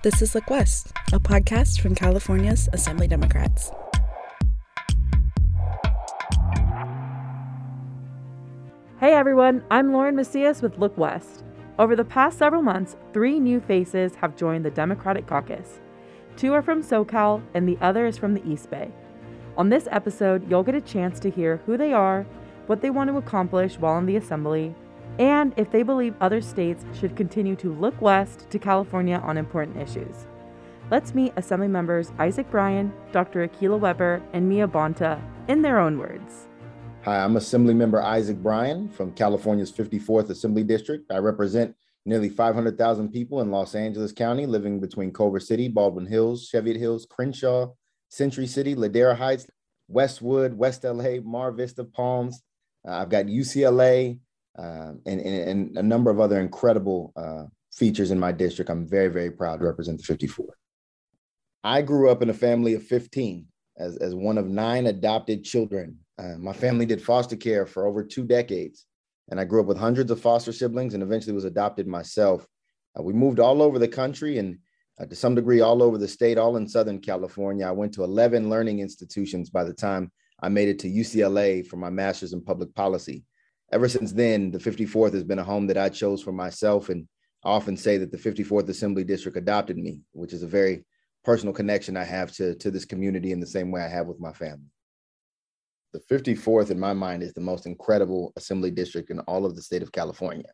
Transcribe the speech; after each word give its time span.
This 0.00 0.22
is 0.22 0.32
Look 0.32 0.48
West, 0.48 0.92
a 1.12 1.18
podcast 1.18 1.80
from 1.80 1.96
California's 1.96 2.68
Assembly 2.72 3.08
Democrats. 3.08 3.72
Hey 9.00 9.12
everyone, 9.12 9.64
I'm 9.72 9.92
Lauren 9.92 10.14
Macias 10.14 10.62
with 10.62 10.78
Look 10.78 10.96
West. 10.96 11.42
Over 11.80 11.96
the 11.96 12.04
past 12.04 12.38
several 12.38 12.62
months, 12.62 12.94
three 13.12 13.40
new 13.40 13.58
faces 13.58 14.14
have 14.14 14.36
joined 14.36 14.64
the 14.64 14.70
Democratic 14.70 15.26
caucus. 15.26 15.80
Two 16.36 16.52
are 16.52 16.62
from 16.62 16.80
SoCal, 16.80 17.42
and 17.54 17.68
the 17.68 17.78
other 17.80 18.06
is 18.06 18.16
from 18.16 18.34
the 18.34 18.48
East 18.48 18.70
Bay. 18.70 18.92
On 19.56 19.68
this 19.68 19.88
episode, 19.90 20.48
you'll 20.48 20.62
get 20.62 20.76
a 20.76 20.80
chance 20.80 21.18
to 21.18 21.28
hear 21.28 21.56
who 21.66 21.76
they 21.76 21.92
are, 21.92 22.24
what 22.68 22.82
they 22.82 22.90
want 22.90 23.10
to 23.10 23.16
accomplish 23.16 23.76
while 23.80 23.98
in 23.98 24.06
the 24.06 24.14
Assembly, 24.14 24.76
and 25.18 25.52
if 25.56 25.70
they 25.70 25.82
believe 25.82 26.14
other 26.20 26.40
states 26.40 26.84
should 26.98 27.16
continue 27.16 27.56
to 27.56 27.72
look 27.74 28.00
west 28.00 28.48
to 28.50 28.58
California 28.58 29.16
on 29.24 29.36
important 29.36 29.76
issues. 29.76 30.26
Let's 30.90 31.14
meet 31.14 31.32
Assembly 31.36 31.68
members 31.68 32.12
Isaac 32.18 32.50
Bryan, 32.50 32.92
Dr. 33.12 33.46
Akilah 33.46 33.78
Weber, 33.78 34.22
and 34.32 34.48
Mia 34.48 34.66
Bonta 34.66 35.20
in 35.48 35.60
their 35.62 35.78
own 35.78 35.98
words. 35.98 36.48
Hi, 37.02 37.22
I'm 37.22 37.36
Assembly 37.36 37.74
Member 37.74 38.02
Isaac 38.02 38.38
Bryan 38.38 38.88
from 38.88 39.12
California's 39.12 39.72
54th 39.72 40.30
Assembly 40.30 40.62
District. 40.62 41.10
I 41.12 41.18
represent 41.18 41.74
nearly 42.04 42.28
500,000 42.28 43.10
people 43.10 43.40
in 43.40 43.50
Los 43.50 43.74
Angeles 43.74 44.12
County 44.12 44.46
living 44.46 44.80
between 44.80 45.12
Culver 45.12 45.40
City, 45.40 45.68
Baldwin 45.68 46.06
Hills, 46.06 46.48
Cheviot 46.48 46.76
Hills, 46.76 47.06
Crenshaw, 47.08 47.72
Century 48.08 48.46
City, 48.46 48.74
Ladera 48.74 49.16
Heights, 49.16 49.46
Westwood, 49.88 50.54
West 50.54 50.84
LA, 50.84 51.20
Mar 51.22 51.52
Vista, 51.52 51.84
Palms. 51.84 52.42
Uh, 52.86 52.92
I've 52.92 53.10
got 53.10 53.26
UCLA, 53.26 54.18
uh, 54.58 54.92
and, 55.06 55.20
and, 55.20 55.48
and, 55.48 55.78
a 55.78 55.82
number 55.82 56.10
of 56.10 56.18
other 56.18 56.40
incredible 56.40 57.12
uh, 57.16 57.44
features 57.72 58.10
in 58.10 58.18
my 58.18 58.32
district. 58.32 58.70
I'm 58.70 58.86
very, 58.86 59.08
very 59.08 59.30
proud 59.30 59.60
to 59.60 59.66
represent 59.66 59.98
the 59.98 60.04
54. 60.04 60.46
I 61.62 61.82
grew 61.82 62.10
up 62.10 62.22
in 62.22 62.30
a 62.30 62.34
family 62.34 62.74
of 62.74 62.82
15 62.82 63.46
as, 63.78 63.96
as 63.98 64.14
one 64.14 64.36
of 64.36 64.48
nine 64.48 64.86
adopted 64.86 65.44
children. 65.44 65.98
Uh, 66.18 66.36
my 66.38 66.52
family 66.52 66.86
did 66.86 67.00
foster 67.00 67.36
care 67.36 67.66
for 67.66 67.86
over 67.86 68.02
two 68.02 68.24
decades, 68.24 68.86
and 69.30 69.38
I 69.38 69.44
grew 69.44 69.60
up 69.60 69.66
with 69.66 69.78
hundreds 69.78 70.10
of 70.10 70.20
foster 70.20 70.52
siblings 70.52 70.94
and 70.94 71.02
eventually 71.02 71.34
was 71.34 71.44
adopted 71.44 71.86
myself. 71.86 72.44
Uh, 72.98 73.02
we 73.02 73.12
moved 73.12 73.38
all 73.38 73.62
over 73.62 73.78
the 73.78 73.86
country 73.86 74.38
and 74.38 74.58
uh, 75.00 75.06
to 75.06 75.14
some 75.14 75.36
degree 75.36 75.60
all 75.60 75.84
over 75.84 75.98
the 75.98 76.08
state, 76.08 76.38
all 76.38 76.56
in 76.56 76.66
Southern 76.66 76.98
California. 76.98 77.64
I 77.64 77.70
went 77.70 77.94
to 77.94 78.02
11 78.02 78.50
learning 78.50 78.80
institutions 78.80 79.50
by 79.50 79.62
the 79.62 79.72
time 79.72 80.10
I 80.42 80.48
made 80.48 80.68
it 80.68 80.80
to 80.80 80.88
UCLA 80.88 81.64
for 81.64 81.76
my 81.76 81.90
master's 81.90 82.32
in 82.32 82.42
public 82.42 82.74
policy 82.74 83.24
ever 83.72 83.88
since 83.88 84.12
then, 84.12 84.50
the 84.50 84.58
54th 84.58 85.12
has 85.12 85.24
been 85.24 85.38
a 85.38 85.44
home 85.44 85.66
that 85.66 85.78
I 85.78 85.88
chose 85.88 86.22
for 86.22 86.32
myself. 86.32 86.88
And 86.88 87.06
I 87.44 87.50
often 87.50 87.76
say 87.76 87.98
that 87.98 88.10
the 88.10 88.18
54th 88.18 88.68
Assembly 88.68 89.04
District 89.04 89.36
adopted 89.36 89.76
me, 89.76 90.00
which 90.12 90.32
is 90.32 90.42
a 90.42 90.48
very 90.48 90.84
personal 91.24 91.54
connection 91.54 91.96
I 91.96 92.04
have 92.04 92.32
to, 92.32 92.54
to 92.56 92.70
this 92.70 92.84
community 92.84 93.32
in 93.32 93.40
the 93.40 93.46
same 93.46 93.70
way 93.70 93.82
I 93.82 93.88
have 93.88 94.06
with 94.06 94.20
my 94.20 94.32
family. 94.32 94.70
The 95.92 96.00
54th, 96.00 96.70
in 96.70 96.78
my 96.78 96.92
mind, 96.92 97.22
is 97.22 97.32
the 97.32 97.40
most 97.40 97.66
incredible 97.66 98.32
assembly 98.36 98.70
district 98.70 99.10
in 99.10 99.20
all 99.20 99.46
of 99.46 99.56
the 99.56 99.62
state 99.62 99.82
of 99.82 99.92
California. 99.92 100.50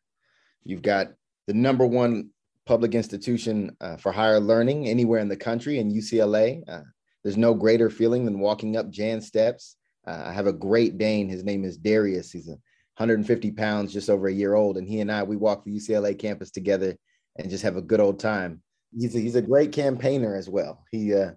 You've 0.62 0.82
got 0.82 1.08
the 1.46 1.54
number 1.54 1.86
one 1.86 2.30
public 2.66 2.94
institution 2.94 3.76
uh, 3.80 3.96
for 3.96 4.12
higher 4.12 4.40
learning 4.40 4.86
anywhere 4.86 5.20
in 5.20 5.28
the 5.28 5.36
country 5.36 5.78
in 5.78 5.92
UCLA. 5.92 6.62
Uh, 6.68 6.82
there's 7.22 7.36
no 7.36 7.52
greater 7.54 7.90
feeling 7.90 8.24
than 8.24 8.38
walking 8.38 8.76
up 8.76 8.90
Janss 8.90 9.26
steps. 9.26 9.76
Uh, 10.06 10.22
I 10.26 10.32
have 10.32 10.46
a 10.46 10.52
great 10.52 10.98
Dane. 10.98 11.28
His 11.28 11.44
name 11.44 11.64
is 11.64 11.76
Darius. 11.76 12.30
He's 12.30 12.48
a 12.48 12.56
150 12.96 13.50
pounds, 13.52 13.92
just 13.92 14.08
over 14.08 14.28
a 14.28 14.32
year 14.32 14.54
old. 14.54 14.76
And 14.76 14.88
he 14.88 15.00
and 15.00 15.10
I, 15.10 15.22
we 15.22 15.36
walk 15.36 15.64
the 15.64 15.76
UCLA 15.76 16.18
campus 16.18 16.50
together 16.50 16.96
and 17.36 17.50
just 17.50 17.64
have 17.64 17.76
a 17.76 17.82
good 17.82 18.00
old 18.00 18.20
time. 18.20 18.62
He's 18.96 19.16
a, 19.16 19.18
he's 19.18 19.34
a 19.34 19.42
great 19.42 19.72
campaigner 19.72 20.36
as 20.36 20.48
well. 20.48 20.84
He, 20.92 21.12
uh, 21.14 21.32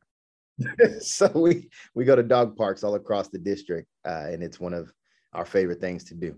so 1.00 1.28
we, 1.34 1.70
we 1.96 2.06
go 2.06 2.16
to 2.16 2.24
dog 2.24 2.56
parks 2.56 2.84
all 2.84 2.96
across 2.96 3.30
the 3.30 3.40
district. 3.40 3.88
Uh, 4.06 4.28
and 4.30 4.44
it's 4.44 4.60
one 4.60 4.73
of 4.73 4.92
our 5.34 5.46
favorite 5.46 5.82
things 5.82 6.04
to 6.06 6.14
do. 6.14 6.36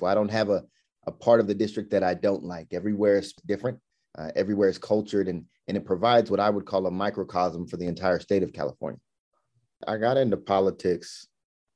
Well, 0.00 0.10
I 0.10 0.14
don't 0.14 0.30
have 0.30 0.50
a, 0.50 0.64
a 1.06 1.12
part 1.12 1.40
of 1.40 1.48
the 1.48 1.54
district 1.54 1.90
that 1.90 2.04
I 2.04 2.14
don't 2.14 2.44
like. 2.44 2.68
Everywhere 2.72 3.18
is 3.18 3.32
different. 3.46 3.78
Uh, 4.16 4.30
everywhere 4.36 4.68
is 4.68 4.78
cultured 4.78 5.26
and, 5.26 5.44
and 5.66 5.76
it 5.76 5.84
provides 5.84 6.30
what 6.30 6.40
I 6.40 6.50
would 6.50 6.66
call 6.66 6.86
a 6.86 6.90
microcosm 6.90 7.66
for 7.66 7.76
the 7.76 7.86
entire 7.86 8.20
state 8.20 8.42
of 8.42 8.52
California. 8.52 9.00
I 9.86 9.96
got 9.96 10.16
into 10.16 10.36
politics 10.36 11.26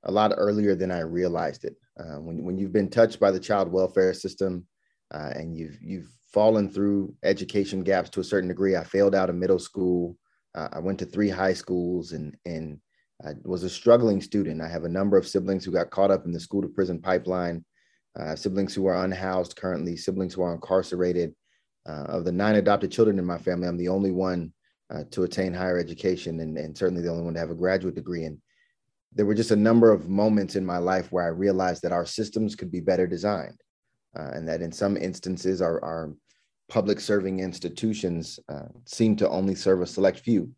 a 0.05 0.13
lot 0.13 0.33
earlier 0.37 0.77
than 0.77 0.91
I 0.91 1.01
realized 1.01 1.65
it. 1.65 1.77
Uh, 1.99 2.21
when, 2.21 2.45
when 2.45 2.59
you've 2.59 2.73
been 2.73 2.91
touched 2.91 3.19
by 3.19 3.31
the 3.31 3.41
child 3.41 3.73
welfare 3.73 4.13
system 4.13 4.67
uh, 5.15 5.31
and 5.35 5.57
you've 5.57 5.79
you've 5.81 6.11
fallen 6.33 6.69
through 6.69 7.15
education 7.23 7.83
gaps 7.83 8.11
to 8.11 8.21
a 8.21 8.25
certain 8.25 8.49
degree. 8.49 8.77
I 8.77 8.85
failed 8.85 9.15
out 9.15 9.31
of 9.31 9.37
middle 9.37 9.59
school. 9.59 10.19
Uh, 10.55 10.69
I 10.73 10.79
went 10.81 10.99
to 10.99 11.07
three 11.07 11.31
high 11.31 11.55
schools 11.55 12.13
and 12.13 12.37
and 12.45 12.79
I 13.25 13.33
was 13.45 13.63
a 13.63 13.71
struggling 13.71 14.21
student. 14.21 14.61
I 14.61 14.69
have 14.69 14.85
a 14.85 14.89
number 14.89 15.17
of 15.17 15.27
siblings 15.27 15.65
who 15.65 15.73
got 15.73 15.91
caught 15.91 16.11
up 16.11 16.27
in 16.27 16.33
the 16.33 16.41
school 16.41 16.61
to 16.61 16.69
prison 16.69 17.01
pipeline, 17.01 17.65
uh, 18.19 18.37
siblings 18.37 18.75
who 18.75 18.87
are 18.87 19.05
unhoused 19.05 19.57
currently, 19.57 19.97
siblings 19.97 20.35
who 20.35 20.43
are 20.43 20.55
incarcerated. 20.55 21.35
Uh, 21.89 22.05
of 22.09 22.25
the 22.25 22.33
nine 22.33 22.57
adopted 22.57 22.91
children 22.91 23.19
in 23.19 23.25
my 23.25 23.39
family, 23.39 23.69
I'm 23.69 23.77
the 23.77 23.89
only 23.89 24.11
one 24.11 24.53
uh, 24.93 25.05
to 25.13 25.23
attain 25.23 25.55
higher 25.55 25.79
education 25.79 26.41
and, 26.41 26.59
and 26.59 26.77
certainly 26.77 27.01
the 27.01 27.11
only 27.11 27.23
one 27.23 27.35
to 27.35 27.41
have 27.41 27.51
a 27.51 27.55
graduate 27.55 27.95
degree. 27.95 28.25
And 28.25 28.39
there 29.17 29.27
were 29.27 29.35
just 29.35 29.51
a 29.51 29.57
number 29.57 29.91
of 29.91 30.09
moments 30.09 30.57
in 30.57 30.65
my 30.65 30.77
life 30.77 31.11
where 31.11 31.25
I 31.25 31.29
realized 31.29 31.83
that 31.83 31.93
our 31.93 32.05
systems 32.05 32.55
could 32.55 32.71
be 32.71 32.81
better 32.81 33.07
designed, 33.07 33.59
uh, 34.17 34.31
and 34.35 34.47
that 34.47 34.61
in 34.61 34.71
some 34.71 34.97
instances, 34.97 35.63
our, 35.63 35.83
our 35.83 36.15
public 36.69 37.01
serving 37.01 37.41
institutions 37.41 38.39
uh, 38.51 38.69
seem 38.85 39.17
to 39.17 39.29
only 39.29 39.55
serve 39.55 39.81
a 39.81 39.87
select 39.87 40.21
few 40.21 40.51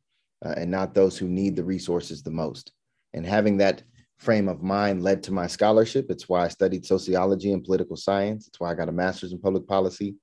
uh, 0.45 0.55
and 0.57 0.71
not 0.71 0.93
those 0.93 1.17
who 1.17 1.29
need 1.29 1.55
the 1.55 1.65
resources 1.65 2.23
the 2.23 2.31
most. 2.31 2.73
And 3.15 3.25
having 3.25 3.59
that 3.59 3.85
frame 4.19 4.49
of 4.49 4.63
mind 4.63 5.03
led 5.03 5.23
to 5.23 5.33
my 5.33 5.47
scholarship. 5.47 6.11
It's 6.11 6.29
why 6.29 6.45
I 6.45 6.49
studied 6.49 6.85
sociology 6.85 7.53
and 7.53 7.65
political 7.65 7.97
science. 7.97 8.49
It's 8.49 8.59
why 8.59 8.73
I 8.73 8.75
got 8.75 8.89
a 8.89 8.93
master's 8.93 9.33
in 9.33 9.39
public 9.39 9.67
policy. 9.69 10.17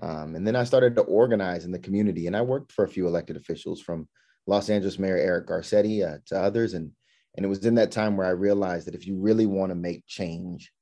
Um, 0.00 0.36
and 0.36 0.46
then 0.46 0.54
I 0.54 0.62
started 0.62 0.94
to 0.96 1.02
organize 1.02 1.64
in 1.64 1.72
the 1.72 1.78
community, 1.78 2.26
and 2.26 2.36
I 2.36 2.40
worked 2.40 2.72
for 2.72 2.84
a 2.84 2.88
few 2.88 3.06
elected 3.06 3.36
officials 3.36 3.80
from 3.80 4.08
Los 4.46 4.70
Angeles 4.70 4.98
Mayor 4.98 5.16
Eric 5.16 5.48
Garcetti 5.48 6.06
uh, 6.06 6.18
to 6.26 6.40
others, 6.40 6.74
and 6.74 6.92
and 7.36 7.44
it 7.44 7.48
was 7.48 7.64
in 7.64 7.76
that 7.76 7.92
time 7.92 8.16
where 8.16 8.26
I 8.26 8.30
realized 8.30 8.86
that 8.86 8.94
if 8.94 9.06
you 9.06 9.16
really 9.16 9.46
want 9.46 9.70
to 9.70 9.76
make 9.76 10.06
change, 10.06 10.72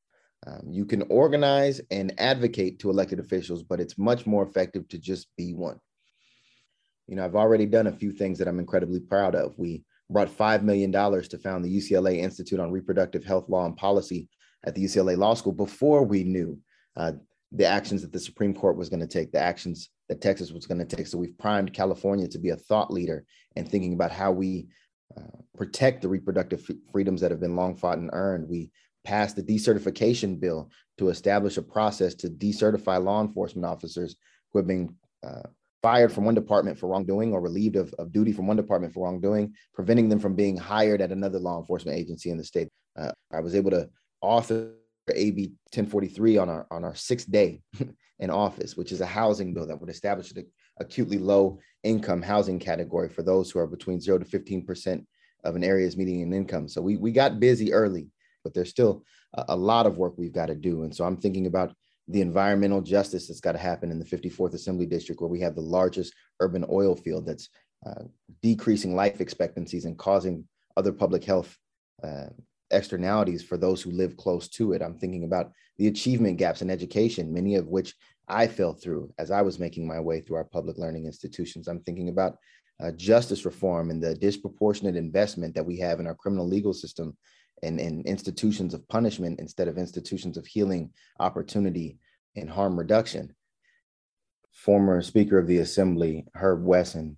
um, 0.47 0.63
you 0.71 0.87
can 0.87 1.03
organize 1.11 1.81
and 1.91 2.15
advocate 2.19 2.79
to 2.81 2.91
elected 2.91 3.19
officials, 3.19 3.63
but 3.63 3.81
it's 3.81 3.99
much 3.99 4.27
more 4.27 4.45
effective 4.45 4.89
to 4.89 4.99
just 4.99 5.29
be 5.37 5.53
one. 5.53 5.79
You 7.07 7.17
know, 7.17 7.25
I've 7.25 7.37
already 7.37 7.67
done 7.67 7.87
a 7.87 7.93
few 7.93 8.13
things 8.13 8.39
that 8.39 8.49
I'm 8.49 8.59
incredibly 8.59 9.01
proud 9.01 9.35
of. 9.35 9.55
We 9.57 9.85
brought 10.11 10.29
$5 10.29 10.63
million 10.63 10.93
to 10.93 11.39
found 11.39 11.65
the 11.65 11.77
UCLA 11.77 12.19
Institute 12.19 12.61
on 12.61 12.71
Reproductive 12.71 13.25
Health 13.25 13.49
Law 13.49 13.67
and 13.67 13.77
Policy 13.77 14.29
at 14.65 14.75
the 14.75 14.85
UCLA 14.85 15.17
Law 15.17 15.35
School 15.35 15.53
before 15.53 16.05
we 16.05 16.25
knew 16.25 16.59
uh, 16.97 17.13
the 17.53 17.67
actions 17.67 18.03
that 18.03 18.13
the 18.13 18.21
Supreme 18.21 18.55
Court 18.55 18.77
was 18.77 18.89
going 18.89 19.01
to 19.01 19.07
take, 19.07 19.33
the 19.33 19.41
actions 19.41 19.91
that 20.09 20.21
Texas 20.21 20.53
was 20.53 20.67
going 20.67 20.85
to 20.85 20.97
take. 20.97 21.07
So 21.07 21.19
we've 21.19 21.39
primed 21.39 21.73
California 21.73 22.29
to 22.29 22.39
be 22.39 22.51
a 22.51 22.57
thought 22.57 22.93
leader 22.93 23.25
and 23.57 23.69
thinking 23.69 23.95
about 23.95 24.13
how 24.13 24.33
we 24.33 24.69
protect 25.59 26.03
the 26.03 26.09
reproductive 26.09 26.65
f- 26.69 26.77
freedoms 26.93 27.21
that 27.21 27.31
have 27.31 27.41
been 27.41 27.57
long 27.57 27.77
fought 27.77 27.99
and 27.99 28.11
earned. 28.13 28.49
We 28.49 28.71
passed 29.05 29.37
the 29.37 29.43
decertification 29.43 30.41
bill 30.41 30.71
to 30.99 31.09
establish 31.09 31.57
a 31.57 31.63
process 31.63 32.15
to 32.15 32.29
decertify 32.29 33.03
law 33.03 33.21
enforcement 33.21 33.67
officers 33.67 34.17
who 34.53 34.59
have 34.59 34.67
been 34.67 34.95
uh, 35.27 35.43
fired 35.83 36.13
from 36.13 36.25
one 36.25 36.35
department 36.35 36.79
for 36.79 36.89
wrongdoing 36.89 37.33
or 37.33 37.41
relieved 37.41 37.77
of, 37.77 37.93
of 37.99 38.13
duty 38.13 38.33
from 38.33 38.47
one 38.47 38.57
department 38.57 38.93
for 38.93 39.05
wrongdoing, 39.05 39.53
preventing 39.75 40.09
them 40.09 40.19
from 40.19 40.35
being 40.35 40.57
hired 40.57 41.01
at 41.01 41.13
another 41.13 41.39
law 41.39 41.59
enforcement 41.59 41.99
agency 41.99 42.31
in 42.31 42.39
the 42.39 42.45
state. 42.45 42.69
Uh, 42.99 43.13
I 43.33 43.41
was 43.41 43.55
able 43.55 43.71
to 43.73 43.89
author 44.21 44.73
AB 45.15 45.53
1043 45.73 46.37
on 46.37 46.49
our 46.49 46.67
on 46.71 46.85
our 46.85 46.95
sixth 46.95 47.31
day 47.31 47.63
in 48.19 48.31
office, 48.31 48.77
which 48.77 48.93
is 48.93 49.01
a 49.01 49.07
housing 49.07 49.55
bill 49.55 49.67
that 49.67 49.81
would 49.81 49.91
establish 49.91 50.31
a 50.31 50.35
acutely 50.81 51.19
low 51.19 51.59
income 51.83 52.23
housing 52.23 52.59
category 52.59 53.09
for 53.09 53.23
those 53.23 53.51
who 53.51 53.59
are 53.59 53.67
between 53.67 54.01
zero 54.01 54.19
to 54.19 54.25
15% 54.25 55.05
of 55.45 55.57
an 55.57 55.65
area's 55.65 55.97
median 55.97 56.33
income. 56.33 56.69
So 56.69 56.83
we, 56.83 56.97
we 56.97 57.13
got 57.13 57.41
busy 57.41 57.73
early, 57.73 58.09
but 58.43 58.55
there's 58.55 58.71
still 58.71 59.05
a, 59.35 59.45
a 59.49 59.57
lot 59.57 59.87
of 59.87 59.97
work 59.97 60.15
we've 60.17 60.33
got 60.33 60.47
to 60.47 60.55
do. 60.55 60.83
And 60.83 60.95
so 60.95 61.05
I'm 61.05 61.17
thinking 61.17 61.47
about 61.47 61.75
the 62.09 62.21
environmental 62.21 62.81
justice 62.81 63.29
that's 63.29 63.41
got 63.41 63.53
to 63.53 63.59
happen 63.59 63.91
in 63.91 63.99
the 63.99 64.05
54th 64.05 64.55
Assembly 64.55 64.87
District, 64.87 65.21
where 65.21 65.31
we 65.31 65.41
have 65.41 65.55
the 65.55 65.61
largest 65.61 66.15
urban 66.41 66.65
oil 66.71 66.97
field 66.97 67.27
that's 67.27 67.49
uh, 67.87 68.05
decreasing 68.43 68.97
life 68.97 69.21
expectancies 69.21 69.85
and 69.85 69.99
causing 69.99 70.45
other 70.77 70.93
public 70.93 71.25
health 71.25 71.57
uh, 72.03 72.27
externalities 72.71 73.43
for 73.43 73.57
those 73.57 73.83
who 73.83 73.91
live 73.91 74.17
close 74.17 74.49
to 74.49 74.73
it. 74.73 74.83
I'm 74.83 74.99
thinking 74.99 75.25
about 75.25 75.53
the 75.77 75.87
achievement 75.87 76.39
gaps 76.39 76.63
in 76.63 76.71
education, 76.71 77.33
many 77.33 77.55
of 77.55 77.69
which 77.69 77.95
I 78.29 78.47
fell 78.47 78.73
through 78.73 79.13
as 79.19 79.31
I 79.31 79.43
was 79.43 79.59
making 79.59 79.87
my 79.87 80.01
way 80.01 80.21
through 80.21 80.37
our 80.37 80.45
public 80.45 80.79
learning 80.79 81.07
institutions. 81.07 81.69
I'm 81.69 81.81
thinking 81.81 82.09
about 82.09 82.37
uh, 82.81 82.93
justice 82.93 83.45
reform 83.45 83.91
and 83.91 84.03
the 84.03 84.15
disproportionate 84.15 84.97
investment 84.97 85.55
that 85.55 85.67
we 85.67 85.79
have 85.79 86.01
in 86.01 86.07
our 86.07 86.15
criminal 86.15 86.47
legal 86.47 86.73
system 86.73 87.17
and 87.63 87.81
in 87.81 88.03
institutions 88.03 88.75
of 88.75 88.87
punishment 88.89 89.41
instead 89.41 89.67
of 89.67 89.79
institutions 89.79 90.37
of 90.37 90.47
healing, 90.47 90.91
opportunity, 91.19 91.99
and 92.37 92.49
harm 92.49 92.79
reduction. 92.79 93.35
former 94.53 95.03
Speaker 95.03 95.39
of 95.39 95.47
the 95.47 95.59
Assembly, 95.59 96.27
Herb 96.35 96.65
Wesson, 96.65 97.17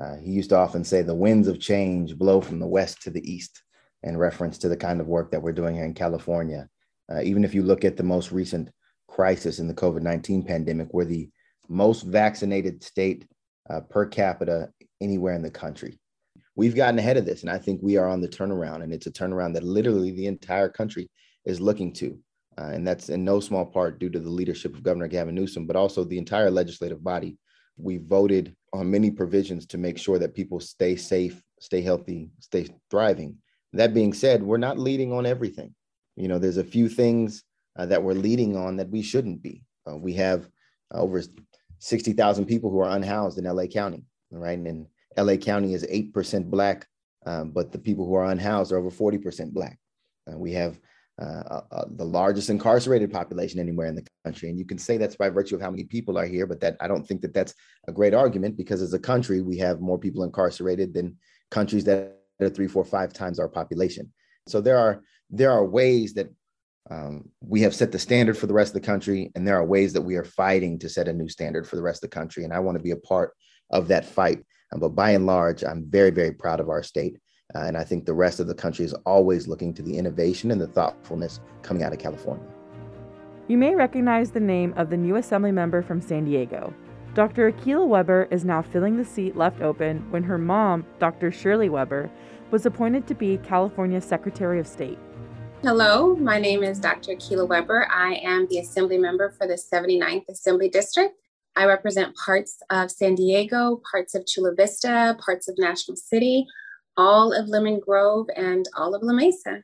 uh, 0.00 0.16
he 0.16 0.30
used 0.30 0.50
to 0.50 0.56
often 0.56 0.84
say, 0.84 1.02
The 1.02 1.14
winds 1.14 1.48
of 1.48 1.60
change 1.60 2.16
blow 2.16 2.40
from 2.40 2.58
the 2.58 2.66
west 2.66 3.02
to 3.02 3.10
the 3.10 3.30
east, 3.30 3.62
in 4.02 4.16
reference 4.16 4.58
to 4.58 4.68
the 4.68 4.76
kind 4.76 5.00
of 5.00 5.06
work 5.06 5.30
that 5.30 5.42
we're 5.42 5.52
doing 5.52 5.74
here 5.74 5.84
in 5.84 5.94
California. 5.94 6.68
Uh, 7.12 7.20
even 7.22 7.44
if 7.44 7.54
you 7.54 7.62
look 7.62 7.84
at 7.84 7.96
the 7.96 8.02
most 8.02 8.32
recent 8.32 8.70
crisis 9.12 9.58
in 9.58 9.68
the 9.68 9.74
COVID 9.74 10.02
19 10.02 10.42
pandemic, 10.42 10.88
we're 10.92 11.04
the 11.04 11.28
most 11.68 12.02
vaccinated 12.02 12.82
state 12.82 13.26
uh, 13.68 13.80
per 13.80 14.06
capita 14.06 14.70
anywhere 15.00 15.34
in 15.34 15.42
the 15.42 15.50
country. 15.50 15.98
We've 16.56 16.74
gotten 16.74 16.98
ahead 16.98 17.16
of 17.16 17.26
this, 17.26 17.42
and 17.42 17.50
I 17.50 17.58
think 17.58 17.80
we 17.82 17.96
are 17.96 18.08
on 18.08 18.20
the 18.20 18.28
turnaround, 18.28 18.82
and 18.82 18.92
it's 18.92 19.06
a 19.06 19.12
turnaround 19.12 19.54
that 19.54 19.64
literally 19.64 20.10
the 20.12 20.26
entire 20.26 20.68
country 20.68 21.10
is 21.44 21.60
looking 21.60 21.92
to. 21.94 22.18
Uh, 22.58 22.70
and 22.72 22.86
that's 22.86 23.08
in 23.08 23.24
no 23.24 23.40
small 23.40 23.64
part 23.64 23.98
due 23.98 24.10
to 24.10 24.20
the 24.20 24.28
leadership 24.28 24.74
of 24.74 24.82
Governor 24.82 25.08
Gavin 25.08 25.34
Newsom, 25.34 25.66
but 25.66 25.76
also 25.76 26.04
the 26.04 26.18
entire 26.18 26.50
legislative 26.50 27.02
body. 27.02 27.38
We 27.78 27.96
voted 27.96 28.54
on 28.74 28.90
many 28.90 29.10
provisions 29.10 29.66
to 29.66 29.78
make 29.78 29.98
sure 29.98 30.18
that 30.18 30.34
people 30.34 30.60
stay 30.60 30.96
safe, 30.96 31.42
stay 31.60 31.80
healthy, 31.80 32.30
stay 32.40 32.68
thriving. 32.90 33.38
That 33.72 33.94
being 33.94 34.12
said, 34.12 34.42
we're 34.42 34.58
not 34.58 34.78
leading 34.78 35.12
on 35.12 35.24
everything. 35.24 35.74
You 36.16 36.28
know, 36.28 36.38
there's 36.38 36.58
a 36.58 36.64
few 36.64 36.90
things 36.90 37.42
uh, 37.76 37.86
that 37.86 38.02
we're 38.02 38.14
leading 38.14 38.56
on 38.56 38.76
that 38.76 38.90
we 38.90 39.02
shouldn't 39.02 39.42
be. 39.42 39.62
Uh, 39.88 39.96
we 39.96 40.12
have 40.14 40.48
uh, 40.94 40.98
over 40.98 41.22
60,000 41.78 42.46
people 42.46 42.70
who 42.70 42.80
are 42.80 42.96
unhoused 42.96 43.38
in 43.38 43.44
LA 43.44 43.66
County, 43.66 44.04
right? 44.30 44.58
And 44.58 44.86
LA 45.16 45.36
County 45.36 45.74
is 45.74 45.84
8% 45.84 46.50
Black, 46.50 46.86
um, 47.26 47.50
but 47.50 47.72
the 47.72 47.78
people 47.78 48.06
who 48.06 48.14
are 48.14 48.26
unhoused 48.26 48.72
are 48.72 48.78
over 48.78 48.90
40% 48.90 49.52
Black. 49.52 49.78
Uh, 50.30 50.38
we 50.38 50.52
have 50.52 50.78
uh, 51.20 51.60
uh, 51.70 51.84
the 51.90 52.04
largest 52.04 52.48
incarcerated 52.50 53.12
population 53.12 53.60
anywhere 53.60 53.86
in 53.86 53.94
the 53.94 54.06
country. 54.24 54.48
And 54.48 54.58
you 54.58 54.64
can 54.64 54.78
say 54.78 54.96
that's 54.96 55.16
by 55.16 55.28
virtue 55.28 55.54
of 55.54 55.60
how 55.60 55.70
many 55.70 55.84
people 55.84 56.18
are 56.18 56.26
here, 56.26 56.46
but 56.46 56.60
that 56.60 56.76
I 56.80 56.88
don't 56.88 57.06
think 57.06 57.20
that 57.20 57.34
that's 57.34 57.54
a 57.86 57.92
great 57.92 58.14
argument 58.14 58.56
because 58.56 58.80
as 58.80 58.94
a 58.94 58.98
country, 58.98 59.42
we 59.42 59.58
have 59.58 59.80
more 59.80 59.98
people 59.98 60.24
incarcerated 60.24 60.94
than 60.94 61.16
countries 61.50 61.84
that 61.84 62.16
are 62.40 62.48
three, 62.48 62.66
four, 62.66 62.84
five 62.84 63.12
times 63.12 63.38
our 63.38 63.48
population. 63.48 64.12
So 64.48 64.60
there 64.60 64.78
are 64.78 65.02
there 65.30 65.50
are 65.50 65.64
ways 65.64 66.14
that 66.14 66.28
um, 66.90 67.28
we 67.40 67.60
have 67.62 67.74
set 67.74 67.92
the 67.92 67.98
standard 67.98 68.36
for 68.36 68.46
the 68.46 68.54
rest 68.54 68.70
of 68.70 68.80
the 68.80 68.86
country, 68.86 69.30
and 69.34 69.46
there 69.46 69.56
are 69.56 69.64
ways 69.64 69.92
that 69.92 70.02
we 70.02 70.16
are 70.16 70.24
fighting 70.24 70.78
to 70.80 70.88
set 70.88 71.08
a 71.08 71.12
new 71.12 71.28
standard 71.28 71.66
for 71.66 71.76
the 71.76 71.82
rest 71.82 72.02
of 72.02 72.10
the 72.10 72.14
country. 72.14 72.44
And 72.44 72.52
I 72.52 72.58
want 72.58 72.76
to 72.76 72.82
be 72.82 72.90
a 72.90 72.96
part 72.96 73.32
of 73.70 73.88
that 73.88 74.04
fight. 74.04 74.44
Um, 74.72 74.80
but 74.80 74.90
by 74.90 75.10
and 75.10 75.26
large, 75.26 75.62
I'm 75.62 75.84
very, 75.88 76.10
very 76.10 76.32
proud 76.32 76.60
of 76.60 76.68
our 76.68 76.82
state. 76.82 77.18
Uh, 77.54 77.60
and 77.60 77.76
I 77.76 77.84
think 77.84 78.04
the 78.04 78.14
rest 78.14 78.40
of 78.40 78.46
the 78.46 78.54
country 78.54 78.84
is 78.84 78.94
always 79.04 79.46
looking 79.46 79.74
to 79.74 79.82
the 79.82 79.96
innovation 79.96 80.50
and 80.50 80.60
the 80.60 80.66
thoughtfulness 80.66 81.40
coming 81.62 81.82
out 81.82 81.92
of 81.92 81.98
California. 81.98 82.46
You 83.48 83.58
may 83.58 83.74
recognize 83.74 84.30
the 84.30 84.40
name 84.40 84.72
of 84.76 84.88
the 84.88 84.96
new 84.96 85.16
assembly 85.16 85.52
member 85.52 85.82
from 85.82 86.00
San 86.00 86.24
Diego. 86.24 86.72
Dr. 87.14 87.52
Akilah 87.52 87.86
Weber 87.86 88.26
is 88.30 88.44
now 88.44 88.62
filling 88.62 88.96
the 88.96 89.04
seat 89.04 89.36
left 89.36 89.60
open 89.60 90.10
when 90.10 90.22
her 90.22 90.38
mom, 90.38 90.86
Dr. 90.98 91.30
Shirley 91.30 91.68
Weber, 91.68 92.10
was 92.50 92.64
appointed 92.64 93.06
to 93.06 93.14
be 93.14 93.36
California's 93.38 94.04
Secretary 94.04 94.58
of 94.58 94.66
State. 94.66 94.98
Hello, 95.64 96.16
my 96.16 96.40
name 96.40 96.64
is 96.64 96.80
Dr. 96.80 97.12
Akilah 97.12 97.46
Weber. 97.46 97.86
I 97.88 98.14
am 98.14 98.48
the 98.50 98.58
Assembly 98.58 98.98
member 98.98 99.30
for 99.30 99.46
the 99.46 99.54
79th 99.54 100.28
Assembly 100.28 100.68
District. 100.68 101.14
I 101.54 101.66
represent 101.66 102.16
parts 102.16 102.58
of 102.70 102.90
San 102.90 103.14
Diego, 103.14 103.80
parts 103.88 104.16
of 104.16 104.26
Chula 104.26 104.56
Vista, 104.56 105.16
parts 105.24 105.46
of 105.46 105.54
National 105.58 105.96
City, 105.96 106.46
all 106.96 107.32
of 107.32 107.46
Lemon 107.46 107.78
Grove, 107.78 108.26
and 108.34 108.68
all 108.76 108.92
of 108.92 109.04
La 109.04 109.12
Mesa. 109.12 109.62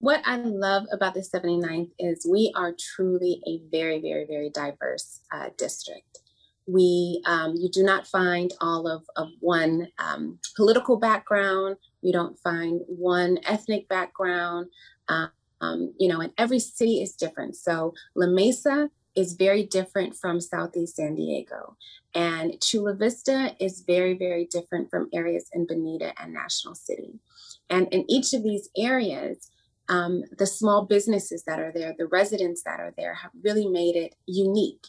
What 0.00 0.20
I 0.26 0.38
love 0.38 0.86
about 0.90 1.14
the 1.14 1.20
79th 1.20 1.92
is 2.00 2.26
we 2.28 2.52
are 2.56 2.74
truly 2.76 3.40
a 3.46 3.60
very, 3.70 4.00
very, 4.00 4.26
very 4.26 4.50
diverse 4.50 5.20
uh, 5.32 5.50
district. 5.56 6.22
We, 6.66 7.22
um, 7.24 7.54
you 7.54 7.70
do 7.70 7.84
not 7.84 8.08
find 8.08 8.52
all 8.60 8.88
of, 8.88 9.04
of 9.14 9.28
one 9.38 9.92
um, 10.00 10.40
political 10.56 10.96
background. 10.96 11.76
You 12.02 12.12
don't 12.12 12.38
find 12.38 12.80
one 12.86 13.38
ethnic 13.44 13.88
background. 13.88 14.68
Um, 15.08 15.92
you 15.98 16.08
know, 16.08 16.20
and 16.20 16.32
every 16.38 16.60
city 16.60 17.02
is 17.02 17.14
different. 17.14 17.56
So 17.56 17.94
La 18.14 18.26
Mesa 18.26 18.90
is 19.16 19.32
very 19.32 19.64
different 19.64 20.14
from 20.14 20.40
Southeast 20.40 20.96
San 20.96 21.16
Diego. 21.16 21.76
And 22.14 22.60
Chula 22.60 22.94
Vista 22.94 23.56
is 23.58 23.82
very, 23.86 24.14
very 24.16 24.46
different 24.46 24.90
from 24.90 25.08
areas 25.12 25.50
in 25.52 25.66
Bonita 25.66 26.12
and 26.20 26.32
National 26.32 26.74
City. 26.74 27.18
And 27.68 27.88
in 27.88 28.08
each 28.08 28.32
of 28.32 28.44
these 28.44 28.68
areas, 28.76 29.50
um, 29.88 30.22
the 30.36 30.46
small 30.46 30.84
businesses 30.84 31.42
that 31.44 31.58
are 31.58 31.72
there, 31.72 31.94
the 31.98 32.06
residents 32.06 32.62
that 32.62 32.78
are 32.78 32.94
there, 32.96 33.14
have 33.14 33.32
really 33.42 33.66
made 33.66 33.96
it 33.96 34.14
unique. 34.26 34.86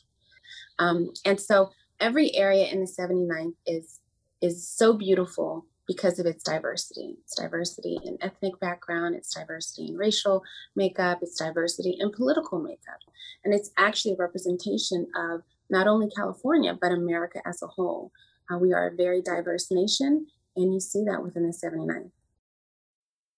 Um, 0.77 1.11
and 1.25 1.39
so 1.39 1.71
every 2.00 2.35
area 2.35 2.67
in 2.67 2.81
the 2.81 2.85
79th 2.85 3.56
is 3.65 4.00
is 4.41 4.65
so 4.65 4.94
beautiful 4.94 5.65
because 5.89 6.19
of 6.19 6.27
its 6.27 6.44
diversity. 6.44 7.15
It's 7.24 7.36
diversity 7.36 7.97
in 8.06 8.19
ethnic 8.21 8.59
background, 8.59 9.15
it's 9.15 9.33
diversity 9.33 9.88
in 9.88 9.97
racial 9.97 10.44
makeup, 10.75 11.18
it's 11.24 11.39
diversity 11.39 11.97
in 12.00 12.12
political 12.12 12.59
makeup. 12.59 13.00
And 13.44 13.56
it's 13.56 13.71
actually 13.75 14.13
a 14.13 14.18
representation 14.18 15.07
of 15.15 15.41
not 15.68 15.88
only 15.88 16.07
California, 16.15 16.77
but 16.80 16.91
America 16.91 17.41
as 17.44 17.63
a 17.63 17.68
whole. 17.68 18.12
Uh, 18.51 18.59
we 18.59 18.71
are 18.71 18.89
a 18.89 18.95
very 18.95 19.24
diverse 19.24 19.71
nation, 19.71 20.27
and 20.56 20.71
you 20.71 20.80
see 20.80 21.03
that 21.06 21.24
within 21.24 21.47
the 21.47 21.53
79. 21.53 22.12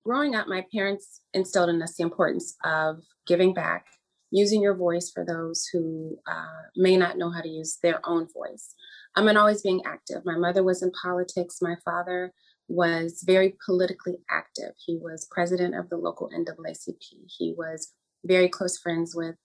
Growing 0.04 0.36
up, 0.36 0.50
my 0.50 0.65
parents 0.74 1.21
instilled 1.33 1.69
in 1.69 1.81
us 1.81 1.95
the 1.95 2.04
importance 2.04 2.57
of 2.65 3.01
giving 3.25 3.54
back, 3.54 3.86
using 4.30 4.62
your 4.62 4.75
voice 4.75 5.09
for 5.09 5.24
those 5.24 5.69
who 5.71 6.18
uh, 6.27 6.63
may 6.75 6.97
not 6.97 7.18
know 7.18 7.31
how 7.31 7.39
to 7.39 7.50
use 7.50 7.77
their 7.81 8.01
own 8.06 8.27
voice 8.27 8.75
um, 9.15 9.27
and 9.27 9.37
always 9.37 9.61
being 9.61 9.81
active. 9.85 10.25
My 10.25 10.37
mother 10.37 10.63
was 10.63 10.81
in 10.81 10.91
politics. 10.91 11.59
My 11.61 11.75
father 11.83 12.33
was 12.67 13.23
very 13.25 13.55
politically 13.65 14.17
active. 14.29 14.73
He 14.85 14.97
was 14.97 15.27
president 15.29 15.75
of 15.75 15.89
the 15.89 15.97
local 15.97 16.29
NAACP. 16.29 16.95
He 17.37 17.53
was 17.57 17.93
very 18.23 18.47
close 18.47 18.77
friends 18.77 19.15
with 19.15 19.35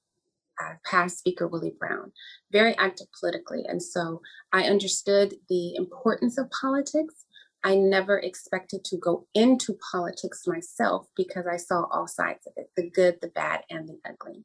uh, 0.63 0.75
past 0.85 1.19
Speaker 1.19 1.47
Willie 1.47 1.75
Brown, 1.79 2.13
very 2.51 2.77
active 2.79 3.09
politically. 3.19 3.65
And 3.67 3.83
so 3.83 4.23
I 4.53 4.65
understood 4.65 5.35
the 5.49 5.75
importance 5.75 6.39
of 6.39 6.51
politics. 6.51 7.27
I 7.65 7.75
never 7.75 8.19
expected 8.19 8.85
to 8.85 8.97
go 8.97 9.27
into 9.35 9.77
politics 9.91 10.45
myself 10.47 11.09
because 11.17 11.47
I 11.51 11.57
saw 11.57 11.85
all 11.91 12.07
sides 12.07 12.47
of 12.47 12.53
it 12.57 12.71
the 12.77 12.89
good, 12.89 13.19
the 13.21 13.29
bad, 13.29 13.63
and 13.71 13.89
the 13.89 13.99
ugly. 14.09 14.45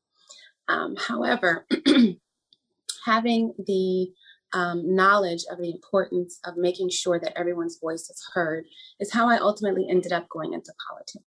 Um, 0.68 0.96
however, 0.96 1.68
having 3.06 3.54
the 3.68 4.12
um, 4.54 4.96
knowledge 4.96 5.44
of 5.50 5.58
the 5.60 5.72
importance 5.72 6.40
of 6.46 6.58
making 6.58 6.90
sure 6.90 7.20
that 7.20 7.38
everyone's 7.38 7.80
voice 7.80 8.10
is 8.10 8.24
heard 8.34 8.66
is 9.00 9.12
how 9.12 9.30
I 9.30 9.38
ultimately 9.38 9.88
ended 9.90 10.12
up 10.12 10.28
going 10.30 10.54
into 10.54 10.74
politics. 10.90 11.26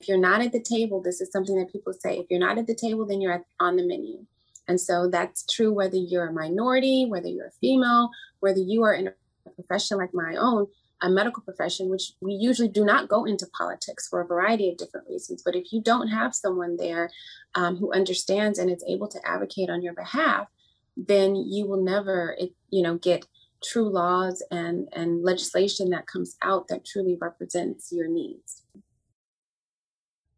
If 0.00 0.08
you're 0.08 0.18
not 0.18 0.42
at 0.42 0.52
the 0.52 0.60
table, 0.60 1.00
this 1.00 1.20
is 1.20 1.30
something 1.30 1.56
that 1.58 1.72
people 1.72 1.92
say 1.92 2.18
if 2.18 2.26
you're 2.30 2.40
not 2.40 2.58
at 2.58 2.66
the 2.66 2.74
table, 2.74 3.06
then 3.06 3.20
you're 3.20 3.44
on 3.60 3.76
the 3.76 3.86
menu. 3.86 4.24
And 4.68 4.80
so 4.80 5.08
that's 5.08 5.44
true 5.46 5.72
whether 5.72 5.96
you're 5.96 6.28
a 6.28 6.32
minority, 6.32 7.06
whether 7.06 7.28
you're 7.28 7.48
a 7.48 7.60
female, 7.60 8.10
whether 8.40 8.60
you 8.60 8.82
are 8.82 8.94
in 8.94 9.08
a 9.08 9.50
profession 9.50 9.98
like 9.98 10.14
my 10.14 10.36
own, 10.36 10.66
a 11.02 11.10
medical 11.10 11.42
profession, 11.42 11.90
which 11.90 12.12
we 12.20 12.32
usually 12.32 12.68
do 12.68 12.84
not 12.84 13.08
go 13.08 13.24
into 13.24 13.46
politics 13.58 14.08
for 14.08 14.20
a 14.20 14.26
variety 14.26 14.70
of 14.70 14.78
different 14.78 15.06
reasons. 15.08 15.42
But 15.44 15.54
if 15.54 15.72
you 15.72 15.82
don't 15.82 16.08
have 16.08 16.34
someone 16.34 16.76
there 16.76 17.10
um, 17.54 17.76
who 17.76 17.92
understands 17.92 18.58
and 18.58 18.70
is 18.70 18.84
able 18.88 19.08
to 19.08 19.28
advocate 19.28 19.68
on 19.68 19.82
your 19.82 19.92
behalf, 19.92 20.48
then 20.96 21.34
you 21.34 21.66
will 21.66 21.82
never, 21.82 22.36
you 22.70 22.82
know, 22.82 22.96
get 22.96 23.26
true 23.62 23.88
laws 23.88 24.42
and, 24.50 24.88
and 24.92 25.22
legislation 25.22 25.90
that 25.90 26.06
comes 26.06 26.36
out 26.42 26.68
that 26.68 26.84
truly 26.84 27.16
represents 27.20 27.90
your 27.92 28.08
needs. 28.08 28.62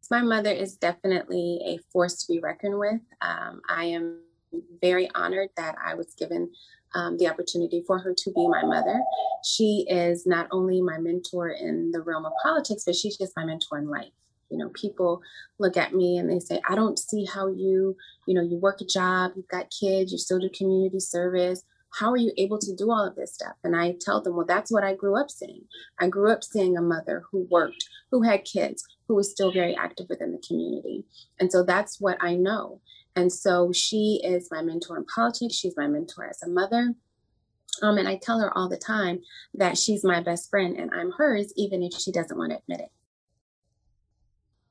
My 0.09 0.21
mother 0.21 0.51
is 0.51 0.77
definitely 0.77 1.59
a 1.65 1.79
force 1.91 2.23
to 2.23 2.33
be 2.33 2.39
reckoned 2.39 2.79
with. 2.79 3.01
Um, 3.21 3.61
I 3.67 3.85
am 3.85 4.21
very 4.81 5.09
honored 5.13 5.49
that 5.57 5.75
I 5.83 5.95
was 5.95 6.13
given 6.17 6.49
um, 6.95 7.17
the 7.17 7.27
opportunity 7.27 7.83
for 7.85 7.99
her 7.99 8.13
to 8.17 8.31
be 8.31 8.47
my 8.47 8.63
mother. 8.63 9.01
She 9.43 9.85
is 9.89 10.25
not 10.25 10.47
only 10.51 10.81
my 10.81 10.97
mentor 10.97 11.49
in 11.49 11.91
the 11.91 12.01
realm 12.01 12.25
of 12.25 12.31
politics, 12.41 12.83
but 12.85 12.95
she's 12.95 13.17
just 13.17 13.33
my 13.35 13.43
mentor 13.43 13.79
in 13.79 13.89
life 13.89 14.13
you 14.49 14.57
know 14.57 14.69
people 14.69 15.21
look 15.59 15.77
at 15.77 15.93
me 15.93 16.17
and 16.17 16.29
they 16.29 16.39
say 16.39 16.61
i 16.69 16.75
don't 16.75 16.99
see 16.99 17.25
how 17.25 17.47
you 17.47 17.95
you 18.25 18.33
know 18.33 18.41
you 18.41 18.57
work 18.57 18.81
a 18.81 18.85
job 18.85 19.31
you've 19.35 19.47
got 19.47 19.71
kids 19.71 20.11
you 20.11 20.17
still 20.17 20.39
do 20.39 20.49
community 20.49 20.99
service. 20.99 21.63
How 21.89 22.11
are 22.11 22.17
you 22.17 22.33
able 22.37 22.59
to 22.59 22.75
do 22.75 22.91
all 22.91 23.07
of 23.07 23.15
this 23.15 23.33
stuff? 23.33 23.55
And 23.63 23.75
i 23.75 23.95
tell 23.99 24.21
them 24.21 24.35
well 24.35 24.45
that's 24.45 24.71
what 24.71 24.83
i 24.83 24.93
grew 24.93 25.19
up 25.19 25.29
seeing. 25.29 25.63
I 25.99 26.07
grew 26.07 26.31
up 26.31 26.43
seeing 26.43 26.77
a 26.77 26.81
mother 26.81 27.23
who 27.31 27.47
worked 27.49 27.85
who 28.11 28.21
had 28.23 28.45
kids 28.45 28.83
who 29.07 29.15
was 29.15 29.31
still 29.31 29.51
very 29.51 29.75
active 29.75 30.07
within 30.09 30.33
the 30.33 30.43
community. 30.45 31.05
And 31.39 31.51
so 31.51 31.63
that's 31.63 31.99
what 31.99 32.17
i 32.21 32.35
know. 32.35 32.81
And 33.15 33.31
so 33.31 33.71
she 33.73 34.21
is 34.23 34.49
my 34.51 34.61
mentor 34.61 34.97
in 34.97 35.05
politics. 35.05 35.55
She's 35.55 35.75
my 35.75 35.87
mentor 35.87 36.25
as 36.25 36.43
a 36.43 36.49
mother. 36.49 36.93
Um, 37.81 37.97
and 37.97 38.07
I 38.07 38.17
tell 38.17 38.39
her 38.39 38.55
all 38.55 38.69
the 38.69 38.77
time 38.77 39.21
that 39.53 39.77
she's 39.77 40.03
my 40.03 40.21
best 40.21 40.49
friend 40.49 40.77
and 40.77 40.91
I'm 40.93 41.11
hers, 41.11 41.53
even 41.55 41.83
if 41.83 41.93
she 41.93 42.11
doesn't 42.11 42.37
want 42.37 42.51
to 42.51 42.57
admit 42.57 42.81
it 42.81 42.91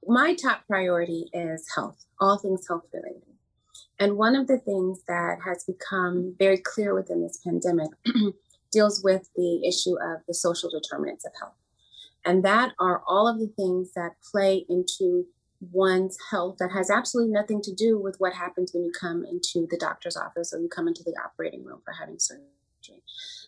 my 0.07 0.35
top 0.35 0.67
priority 0.67 1.29
is 1.33 1.67
health, 1.75 2.05
all 2.21 2.39
things 2.39 2.67
health 2.69 2.85
related. 2.93 3.23
And 3.99 4.17
one 4.17 4.37
of 4.37 4.47
the 4.47 4.59
things 4.59 5.01
that 5.09 5.39
has 5.45 5.65
become 5.65 6.35
very 6.39 6.59
clear 6.59 6.95
within 6.95 7.23
this 7.23 7.41
pandemic 7.45 7.91
deals 8.73 9.03
with 9.03 9.29
the 9.37 9.67
issue 9.67 9.97
of 10.03 10.21
the 10.29 10.35
social 10.35 10.71
determinants 10.71 11.25
of 11.25 11.33
health. 11.41 11.55
And 12.25 12.45
that 12.45 12.73
are 12.79 13.03
all 13.07 13.29
of 13.29 13.39
the 13.39 13.53
things 13.57 13.93
that 13.95 14.17
play 14.31 14.67
into 14.69 15.27
one's 15.73 16.19
health 16.31 16.57
that 16.59 16.73
has 16.73 16.91
absolutely 16.91 17.33
nothing 17.33 17.63
to 17.63 17.75
do 17.75 17.99
with 17.99 18.17
what 18.19 18.35
happens 18.35 18.73
when 18.75 18.85
you 18.85 18.93
come 18.93 19.25
into 19.25 19.67
the 19.71 19.79
doctor's 19.79 20.17
office 20.17 20.53
or 20.53 20.61
you 20.61 20.69
come 20.69 20.89
into 20.89 21.03
the 21.03 21.15
operating 21.25 21.65
room 21.65 21.81
for 21.85 21.93
having 21.93 22.19
surgery. 22.19 23.03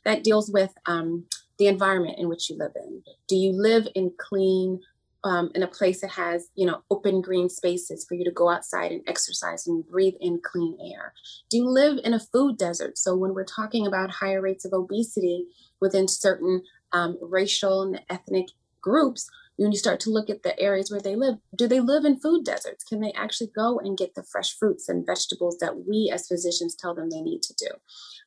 That 0.04 0.24
deals 0.24 0.50
with 0.50 0.72
um, 0.86 1.26
the 1.58 1.66
environment 1.66 2.18
in 2.18 2.28
which 2.28 2.48
you 2.48 2.56
live 2.56 2.72
in. 2.76 3.02
Do 3.28 3.36
you 3.36 3.52
live 3.52 3.86
in 3.94 4.12
clean, 4.18 4.80
um, 5.24 5.50
in 5.54 5.62
a 5.62 5.68
place 5.68 6.00
that 6.00 6.10
has 6.10 6.48
you 6.54 6.66
know 6.66 6.82
open 6.90 7.20
green 7.20 7.48
spaces 7.48 8.04
for 8.04 8.14
you 8.14 8.24
to 8.24 8.30
go 8.30 8.48
outside 8.48 8.92
and 8.92 9.02
exercise 9.06 9.66
and 9.66 9.86
breathe 9.86 10.14
in 10.20 10.40
clean 10.44 10.78
air 10.80 11.12
do 11.50 11.58
you 11.58 11.68
live 11.68 11.98
in 12.04 12.14
a 12.14 12.20
food 12.20 12.56
desert 12.56 12.96
so 12.96 13.16
when 13.16 13.34
we're 13.34 13.44
talking 13.44 13.86
about 13.86 14.10
higher 14.10 14.40
rates 14.40 14.64
of 14.64 14.72
obesity 14.72 15.46
within 15.80 16.06
certain 16.08 16.62
um, 16.92 17.18
racial 17.20 17.82
and 17.82 18.00
ethnic 18.08 18.46
groups 18.80 19.28
when 19.58 19.72
you 19.72 19.78
start 19.78 19.98
to 20.00 20.10
look 20.10 20.30
at 20.30 20.44
the 20.44 20.58
areas 20.60 20.90
where 20.90 21.00
they 21.00 21.16
live, 21.16 21.34
do 21.54 21.66
they 21.66 21.80
live 21.80 22.04
in 22.04 22.20
food 22.20 22.44
deserts? 22.44 22.84
Can 22.84 23.00
they 23.00 23.12
actually 23.12 23.50
go 23.54 23.80
and 23.80 23.98
get 23.98 24.14
the 24.14 24.22
fresh 24.22 24.56
fruits 24.56 24.88
and 24.88 25.04
vegetables 25.04 25.58
that 25.58 25.84
we 25.84 26.10
as 26.14 26.28
physicians 26.28 26.76
tell 26.76 26.94
them 26.94 27.10
they 27.10 27.20
need 27.20 27.42
to 27.42 27.54
do? 27.54 27.66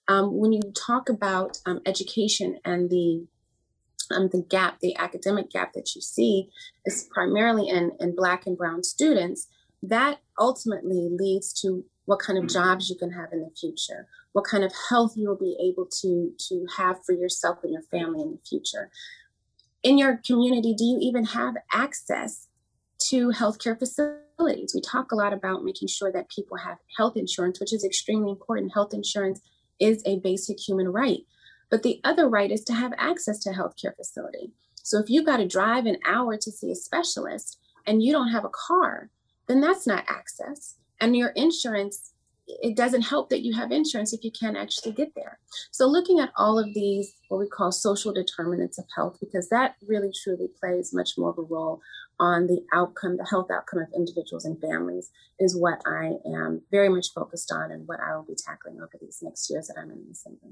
Um, 0.10 0.38
when 0.38 0.52
you 0.52 0.62
talk 0.76 1.08
about 1.08 1.60
um, 1.66 1.80
education 1.86 2.60
and 2.66 2.90
the 2.90 3.26
um, 4.14 4.30
the 4.32 4.46
gap, 4.50 4.80
the 4.82 4.96
academic 4.98 5.50
gap 5.52 5.74
that 5.74 5.96
you 5.96 6.02
see 6.02 6.50
is 6.86 7.08
primarily 7.12 7.68
in, 7.70 7.92
in 8.00 8.16
Black 8.16 8.46
and 8.46 8.58
Brown 8.58 8.84
students, 8.84 9.48
that 9.84 10.20
ultimately 10.40 11.10
leads 11.12 11.54
to 11.62 11.84
what 12.06 12.20
kind 12.20 12.38
of 12.38 12.48
jobs 12.48 12.90
you 12.90 12.96
can 12.96 13.12
have 13.12 13.32
in 13.32 13.42
the 13.42 13.52
future, 13.60 14.08
what 14.34 14.46
kind 14.46 14.64
of 14.64 14.74
health 14.90 15.14
you'll 15.16 15.36
be 15.36 15.58
able 15.62 15.86
to, 16.02 16.34
to 16.38 16.66
have 16.78 17.04
for 17.06 17.14
yourself 17.14 17.60
and 17.64 17.72
your 17.72 17.84
family 17.84 18.22
in 18.22 18.32
the 18.32 18.40
future 18.48 18.92
in 19.84 19.98
your 19.98 20.18
community, 20.26 20.74
do 20.74 20.84
you 20.84 20.98
even 21.02 21.26
have 21.26 21.56
access 21.74 22.48
to 23.10 23.30
healthcare 23.30 23.78
facilities? 23.78 24.74
We 24.76 24.82
talk 24.82 25.12
a 25.12 25.16
lot 25.16 25.34
about 25.34 25.64
making 25.64 25.88
sure 25.88 26.12
that 26.12 26.30
people 26.30 26.58
have 26.58 26.78
health 26.98 27.18
insurance, 27.18 27.60
which 27.60 27.74
is 27.74 27.84
extremely 27.84 28.32
important. 28.32 28.74
Health 28.74 28.94
insurance 28.94 29.42
is 29.80 30.04
a 30.06 30.20
basic 30.20 30.60
human 30.60 30.90
right. 30.90 31.22
But 31.72 31.82
the 31.84 32.00
other 32.04 32.30
right 32.30 32.52
is 32.52 32.64
to 32.66 32.74
have 32.74 32.94
access 32.98 33.40
to 33.40 33.50
healthcare 33.50 33.96
facility. 33.96 34.52
So 34.84 35.00
if 35.00 35.10
you've 35.10 35.26
got 35.26 35.38
to 35.38 35.48
drive 35.48 35.86
an 35.86 35.98
hour 36.06 36.38
to 36.38 36.52
see 36.52 36.72
a 36.72 36.76
specialist 36.76 37.58
and 37.88 38.04
you 38.04 38.12
don't 38.12 38.32
have 38.32 38.46
a 38.46 38.50
car, 38.50 39.10
then 39.48 39.62
that's 39.62 39.88
not 39.88 40.06
access. 40.08 40.76
And 41.00 41.16
your 41.16 41.30
insurance 41.30 42.12
it 42.62 42.76
doesn't 42.76 43.04
help 43.04 43.30
that 43.30 43.44
you 43.44 43.54
have 43.54 43.72
insurance 43.72 44.14
if 44.14 44.24
you 44.24 44.32
can't 44.32 44.58
actually 44.58 44.92
get 44.92 45.14
there. 45.16 45.40
So, 45.72 45.86
looking 45.86 46.20
at 46.20 46.32
all 46.38 46.60
of 46.60 46.74
these, 46.74 47.16
what 47.30 47.40
we 47.40 47.48
call 47.48 47.72
social 47.72 48.14
determinants 48.14 48.78
of 48.78 48.86
health, 48.96 49.18
because 49.20 49.50
that 49.50 49.76
really 49.88 50.12
truly 50.24 50.50
plays 50.60 50.94
much 50.94 51.18
more 51.18 51.30
of 51.30 51.38
a 51.38 51.44
role 51.44 51.82
on 52.20 52.48
the 52.48 52.64
outcome, 52.74 53.18
the 53.18 53.26
health 53.26 53.50
outcome 53.52 53.80
of 53.80 53.88
individuals 53.96 54.46
and 54.46 54.60
families, 54.60 55.10
is 55.40 55.56
what 55.56 55.82
I 55.86 56.14
am 56.26 56.62
very 56.72 56.90
much 56.90 57.14
focused 57.14 57.52
on 57.52 57.72
and 57.72 57.88
what 57.88 58.00
I 58.00 58.16
will 58.16 58.24
be 58.24 58.36
tackling 58.36 58.78
over 58.82 58.92
these 59.00 59.20
next 59.22 59.50
years 59.50 59.68
that 59.68 59.80
I'm 59.80 59.92
in 59.92 60.04
the 60.06 60.12
assembly. 60.12 60.51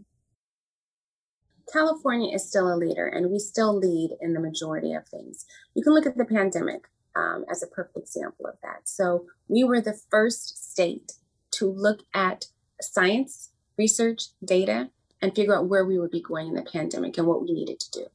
California 1.72 2.34
is 2.34 2.48
still 2.48 2.74
a 2.74 2.78
leader, 2.78 3.08
and 3.08 3.32
we 3.32 3.40
still 3.40 3.76
lead 3.76 4.12
in 4.22 4.34
the 4.34 4.40
majority 4.40 4.94
of 4.94 5.08
things. 5.08 5.46
You 5.76 5.84
can 5.84 5.94
look 5.94 6.06
at 6.06 6.18
the 6.18 6.26
pandemic 6.26 6.88
um, 7.16 7.46
as 7.50 7.64
a 7.64 7.68
perfect 7.68 7.98
example 7.98 8.46
of 8.48 8.56
that. 8.64 8.88
So, 8.88 9.26
we 9.48 9.64
were 9.64 9.82
the 9.82 10.00
first 10.10 10.72
state 10.72 11.14
to 11.52 11.66
look 11.66 12.02
at 12.14 12.46
science, 12.82 13.50
research, 13.78 14.26
data, 14.44 14.90
and 15.22 15.36
figure 15.36 15.56
out 15.56 15.68
where 15.68 15.86
we 15.86 16.00
would 16.00 16.12
be 16.12 16.22
going 16.22 16.48
in 16.48 16.54
the 16.54 16.62
pandemic 16.62 17.18
and 17.18 17.28
what 17.28 17.42
we 17.42 17.52
needed 17.52 17.80
to 17.80 17.92
do. 17.92 18.06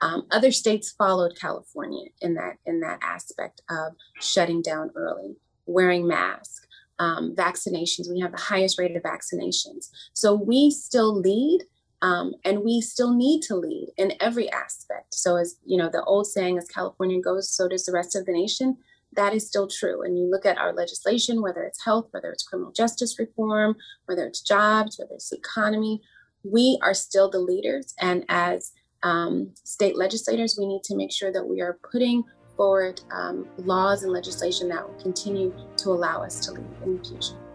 Um, 0.00 0.26
other 0.30 0.50
states 0.50 0.90
followed 0.90 1.38
California 1.38 2.06
in 2.20 2.34
that 2.34 2.56
in 2.64 2.80
that 2.80 3.00
aspect 3.02 3.60
of 3.68 3.94
shutting 4.20 4.62
down 4.62 4.90
early, 4.94 5.36
wearing 5.66 6.06
masks, 6.06 6.66
um, 6.98 7.34
vaccinations. 7.36 8.10
We 8.10 8.20
have 8.20 8.32
the 8.32 8.38
highest 8.38 8.78
rate 8.78 8.96
of 8.96 9.02
vaccinations, 9.02 9.90
so 10.14 10.34
we 10.34 10.70
still 10.70 11.14
lead, 11.14 11.64
um, 12.02 12.34
and 12.44 12.64
we 12.64 12.80
still 12.80 13.14
need 13.14 13.42
to 13.42 13.56
lead 13.56 13.90
in 13.96 14.14
every 14.20 14.50
aspect. 14.52 15.14
So, 15.14 15.36
as 15.36 15.56
you 15.64 15.76
know, 15.76 15.88
the 15.88 16.04
old 16.04 16.26
saying, 16.26 16.58
"As 16.58 16.68
California 16.68 17.20
goes, 17.20 17.50
so 17.50 17.68
does 17.68 17.84
the 17.84 17.92
rest 17.92 18.16
of 18.16 18.26
the 18.26 18.32
nation." 18.32 18.78
that 19.12 19.34
is 19.34 19.46
still 19.46 19.66
true. 19.66 20.02
And 20.02 20.18
you 20.18 20.30
look 20.30 20.46
at 20.46 20.58
our 20.58 20.72
legislation, 20.72 21.42
whether 21.42 21.62
it's 21.62 21.84
health, 21.84 22.08
whether 22.12 22.30
it's 22.30 22.44
criminal 22.44 22.72
justice 22.72 23.18
reform, 23.18 23.76
whether 24.06 24.26
it's 24.26 24.40
jobs, 24.40 24.98
whether 24.98 25.14
it's 25.14 25.32
economy, 25.32 26.00
we 26.42 26.78
are 26.82 26.94
still 26.94 27.30
the 27.30 27.38
leaders. 27.38 27.94
And 28.00 28.24
as 28.28 28.72
um, 29.02 29.52
state 29.64 29.96
legislators, 29.96 30.56
we 30.58 30.66
need 30.66 30.82
to 30.84 30.96
make 30.96 31.12
sure 31.12 31.32
that 31.32 31.44
we 31.44 31.60
are 31.60 31.78
putting 31.90 32.24
forward 32.56 33.00
um, 33.10 33.48
laws 33.58 34.02
and 34.02 34.12
legislation 34.12 34.68
that 34.68 34.86
will 34.86 35.00
continue 35.02 35.54
to 35.78 35.90
allow 35.90 36.22
us 36.22 36.40
to 36.46 36.52
lead 36.52 36.64
in 36.84 36.98
the 36.98 37.04
future. 37.04 37.49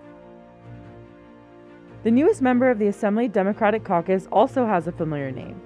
The 2.06 2.12
newest 2.12 2.40
member 2.40 2.70
of 2.70 2.78
the 2.78 2.86
Assembly 2.86 3.28
Democratic 3.28 3.84
Caucus 3.84 4.28
also 4.32 4.68
has 4.68 4.86
a 4.86 4.92
familiar 4.92 5.32
name. 5.32 5.60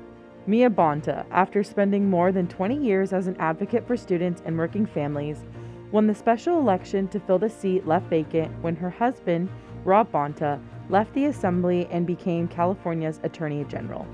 Mia 0.48 0.69
Bonta, 0.69 1.25
after 1.31 1.65
spending 1.65 2.10
more 2.10 2.31
than 2.31 2.48
20 2.48 2.77
years 2.77 3.12
as 3.12 3.27
an 3.27 3.36
advocate 3.41 3.86
for 3.86 3.98
students 3.98 4.41
and 4.46 4.58
working 4.58 4.86
families, 4.86 5.43
won 5.91 6.08
the 6.08 6.15
special 6.15 6.58
election 6.58 7.10
to 7.10 7.19
fill 7.19 7.39
the 7.39 7.50
seat 7.50 7.86
left 7.86 8.10
vacant 8.10 8.58
when 8.62 8.74
her 8.77 8.89
husband, 8.89 9.50
Rob 9.84 10.10
Bonta, 10.13 10.62
left 10.88 11.13
the 11.13 11.25
assembly 11.25 11.89
and 11.91 12.08
became 12.08 12.48
California's 12.48 13.19
Attorney 13.24 13.65
General. 13.65 14.08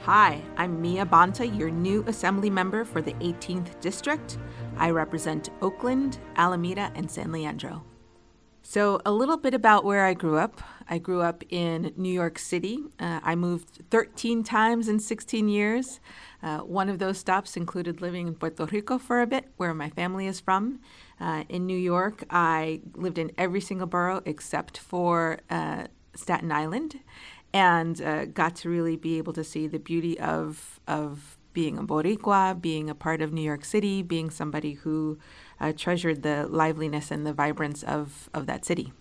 Hi, 0.00 0.42
I'm 0.56 0.82
Mia 0.82 1.06
Bonta, 1.06 1.46
your 1.46 1.70
new 1.70 2.04
assembly 2.08 2.50
member 2.50 2.84
for 2.84 3.00
the 3.00 3.14
18th 3.20 3.78
District. 3.80 4.36
I 4.78 4.90
represent 4.90 5.50
Oakland, 5.62 6.18
Alameda, 6.34 6.90
and 6.96 7.08
San 7.08 7.30
Leandro. 7.30 7.84
So, 8.66 9.00
a 9.04 9.12
little 9.12 9.36
bit 9.36 9.54
about 9.54 9.84
where 9.84 10.06
I 10.06 10.14
grew 10.14 10.38
up. 10.38 10.60
I 10.88 10.98
grew 10.98 11.22
up 11.22 11.42
in 11.48 11.92
New 11.96 12.12
York 12.12 12.38
City. 12.38 12.78
Uh, 12.98 13.20
I 13.22 13.34
moved 13.34 13.82
13 13.90 14.42
times 14.44 14.88
in 14.88 14.98
16 14.98 15.48
years. 15.48 16.00
Uh, 16.42 16.58
one 16.58 16.88
of 16.88 16.98
those 16.98 17.18
stops 17.18 17.56
included 17.56 18.00
living 18.00 18.26
in 18.26 18.34
Puerto 18.34 18.66
Rico 18.66 18.98
for 18.98 19.22
a 19.22 19.26
bit, 19.26 19.46
where 19.56 19.74
my 19.74 19.90
family 19.90 20.26
is 20.26 20.40
from. 20.40 20.80
Uh, 21.20 21.44
in 21.48 21.66
New 21.66 21.76
York, 21.76 22.24
I 22.30 22.80
lived 22.94 23.18
in 23.18 23.32
every 23.38 23.60
single 23.60 23.86
borough 23.86 24.22
except 24.24 24.78
for 24.78 25.40
uh, 25.50 25.86
Staten 26.14 26.52
Island 26.52 27.00
and 27.52 28.02
uh, 28.02 28.24
got 28.26 28.56
to 28.56 28.68
really 28.68 28.96
be 28.96 29.16
able 29.18 29.32
to 29.32 29.44
see 29.44 29.66
the 29.66 29.78
beauty 29.78 30.18
of, 30.18 30.80
of 30.88 31.38
being 31.52 31.78
a 31.78 31.84
Boricua, 31.84 32.60
being 32.60 32.90
a 32.90 32.94
part 32.94 33.22
of 33.22 33.32
New 33.32 33.42
York 33.42 33.64
City, 33.64 34.02
being 34.02 34.28
somebody 34.28 34.72
who 34.72 35.18
uh, 35.60 35.72
treasured 35.72 36.22
the 36.22 36.48
liveliness 36.48 37.10
and 37.10 37.24
the 37.24 37.32
vibrance 37.32 37.82
of, 37.84 38.28
of 38.34 38.46
that 38.46 38.64
city. 38.64 38.92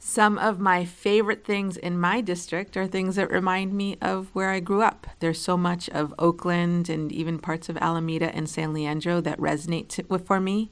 Some 0.00 0.38
of 0.38 0.60
my 0.60 0.84
favorite 0.84 1.44
things 1.44 1.76
in 1.76 1.98
my 1.98 2.20
district 2.20 2.76
are 2.76 2.86
things 2.86 3.16
that 3.16 3.30
remind 3.30 3.74
me 3.74 3.96
of 4.00 4.28
where 4.32 4.50
I 4.50 4.60
grew 4.60 4.80
up. 4.80 5.08
There's 5.18 5.40
so 5.40 5.56
much 5.56 5.88
of 5.90 6.14
Oakland 6.20 6.88
and 6.88 7.10
even 7.10 7.40
parts 7.40 7.68
of 7.68 7.76
Alameda 7.78 8.34
and 8.34 8.48
San 8.48 8.72
Leandro 8.72 9.20
that 9.20 9.40
resonate 9.40 9.88
to, 9.88 10.18
for 10.18 10.38
me. 10.38 10.70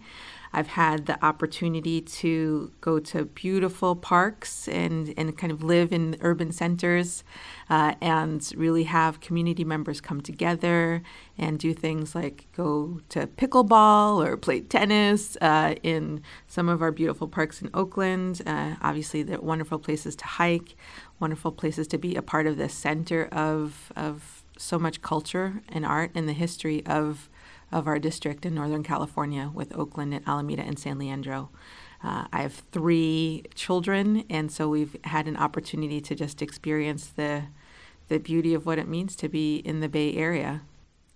I've 0.56 0.68
had 0.68 1.04
the 1.04 1.22
opportunity 1.22 2.00
to 2.00 2.72
go 2.80 2.98
to 2.98 3.26
beautiful 3.26 3.94
parks 3.94 4.66
and, 4.68 5.12
and 5.18 5.36
kind 5.36 5.52
of 5.52 5.62
live 5.62 5.92
in 5.92 6.16
urban 6.22 6.50
centers 6.50 7.24
uh, 7.68 7.92
and 8.00 8.50
really 8.56 8.84
have 8.84 9.20
community 9.20 9.64
members 9.64 10.00
come 10.00 10.22
together 10.22 11.02
and 11.36 11.58
do 11.58 11.74
things 11.74 12.14
like 12.14 12.46
go 12.56 13.02
to 13.10 13.26
pickleball 13.26 14.26
or 14.26 14.38
play 14.38 14.60
tennis 14.60 15.36
uh, 15.42 15.74
in 15.82 16.22
some 16.46 16.70
of 16.70 16.80
our 16.80 16.90
beautiful 16.90 17.28
parks 17.28 17.60
in 17.60 17.68
Oakland. 17.74 18.40
Uh, 18.46 18.76
obviously, 18.80 19.22
they're 19.22 19.38
wonderful 19.38 19.78
places 19.78 20.16
to 20.16 20.24
hike, 20.24 20.74
wonderful 21.20 21.52
places 21.52 21.86
to 21.88 21.98
be 21.98 22.16
a 22.16 22.22
part 22.22 22.46
of 22.46 22.56
the 22.56 22.70
center 22.70 23.26
of, 23.26 23.92
of 23.94 24.42
so 24.56 24.78
much 24.78 25.02
culture 25.02 25.60
and 25.68 25.84
art 25.84 26.12
and 26.14 26.26
the 26.26 26.32
history 26.32 26.84
of 26.86 27.28
of 27.72 27.86
our 27.86 27.98
district 27.98 28.46
in 28.46 28.54
Northern 28.54 28.82
California 28.82 29.50
with 29.52 29.76
Oakland 29.76 30.14
and 30.14 30.26
Alameda 30.26 30.62
and 30.62 30.78
San 30.78 30.98
Leandro. 30.98 31.50
Uh, 32.02 32.26
I 32.32 32.42
have 32.42 32.62
three 32.72 33.44
children, 33.54 34.24
and 34.30 34.52
so 34.52 34.68
we've 34.68 34.96
had 35.04 35.26
an 35.26 35.36
opportunity 35.36 36.00
to 36.02 36.14
just 36.14 36.42
experience 36.42 37.06
the 37.06 37.44
the 38.08 38.18
beauty 38.18 38.54
of 38.54 38.66
what 38.66 38.78
it 38.78 38.86
means 38.86 39.16
to 39.16 39.28
be 39.28 39.56
in 39.56 39.80
the 39.80 39.88
Bay 39.88 40.14
Area. 40.14 40.62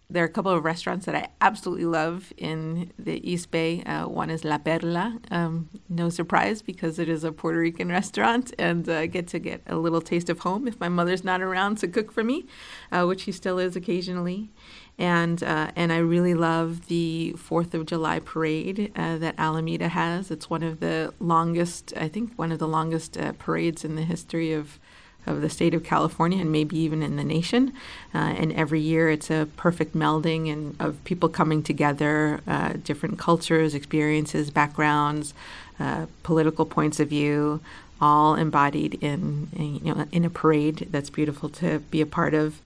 There 0.08 0.24
are 0.24 0.26
a 0.26 0.30
couple 0.30 0.50
of 0.50 0.64
restaurants 0.64 1.06
that 1.06 1.14
I 1.14 1.28
absolutely 1.40 1.84
love 1.84 2.32
in 2.36 2.90
the 2.98 3.30
East 3.30 3.52
Bay. 3.52 3.84
Uh, 3.84 4.08
one 4.08 4.28
is 4.28 4.42
La 4.42 4.58
Perla. 4.58 5.20
Um, 5.30 5.68
no 5.88 6.08
surprise 6.08 6.62
because 6.62 6.98
it 6.98 7.08
is 7.08 7.22
a 7.22 7.30
Puerto 7.30 7.60
Rican 7.60 7.90
restaurant, 7.90 8.52
and 8.58 8.88
I 8.88 9.04
uh, 9.04 9.06
get 9.06 9.28
to 9.28 9.38
get 9.38 9.62
a 9.68 9.76
little 9.76 10.00
taste 10.00 10.28
of 10.28 10.40
home 10.40 10.66
if 10.66 10.80
my 10.80 10.88
mother's 10.88 11.22
not 11.22 11.40
around 11.40 11.78
to 11.78 11.86
cook 11.86 12.10
for 12.10 12.24
me, 12.24 12.46
uh, 12.90 13.04
which 13.04 13.20
she 13.20 13.30
still 13.30 13.60
is 13.60 13.76
occasionally. 13.76 14.50
And 15.00 15.42
uh, 15.42 15.70
and 15.76 15.92
I 15.92 15.96
really 15.96 16.34
love 16.34 16.86
the 16.88 17.32
Fourth 17.32 17.72
of 17.72 17.86
July 17.86 18.20
parade 18.20 18.92
uh, 18.94 19.16
that 19.16 19.34
Alameda 19.38 19.88
has. 19.88 20.30
It's 20.30 20.50
one 20.50 20.62
of 20.62 20.80
the 20.80 21.14
longest, 21.18 21.94
I 21.96 22.06
think, 22.06 22.34
one 22.36 22.52
of 22.52 22.58
the 22.58 22.68
longest 22.68 23.16
uh, 23.16 23.32
parades 23.32 23.82
in 23.82 23.96
the 23.96 24.02
history 24.02 24.52
of 24.52 24.78
of 25.26 25.40
the 25.40 25.48
state 25.48 25.74
of 25.74 25.84
California 25.84 26.40
and 26.40 26.52
maybe 26.52 26.78
even 26.78 27.02
in 27.02 27.16
the 27.16 27.24
nation. 27.24 27.72
Uh, 28.14 28.34
and 28.36 28.52
every 28.52 28.80
year 28.80 29.10
it's 29.10 29.30
a 29.30 29.48
perfect 29.56 29.94
melding 29.94 30.52
and 30.52 30.76
of 30.78 31.02
people 31.04 31.28
coming 31.28 31.62
together, 31.62 32.40
uh, 32.46 32.74
different 32.84 33.18
cultures, 33.18 33.74
experiences, 33.74 34.50
backgrounds, 34.50 35.34
uh, 35.78 36.06
political 36.22 36.66
points 36.66 37.00
of 37.00 37.08
view, 37.08 37.60
all 38.00 38.34
embodied 38.34 38.94
in, 39.02 39.48
in, 39.56 39.76
you 39.76 39.94
know 39.94 40.06
in 40.12 40.26
a 40.26 40.30
parade 40.30 40.88
that's 40.90 41.10
beautiful 41.10 41.48
to 41.48 41.78
be 41.90 42.02
a 42.02 42.06
part 42.06 42.34
of. 42.34 42.60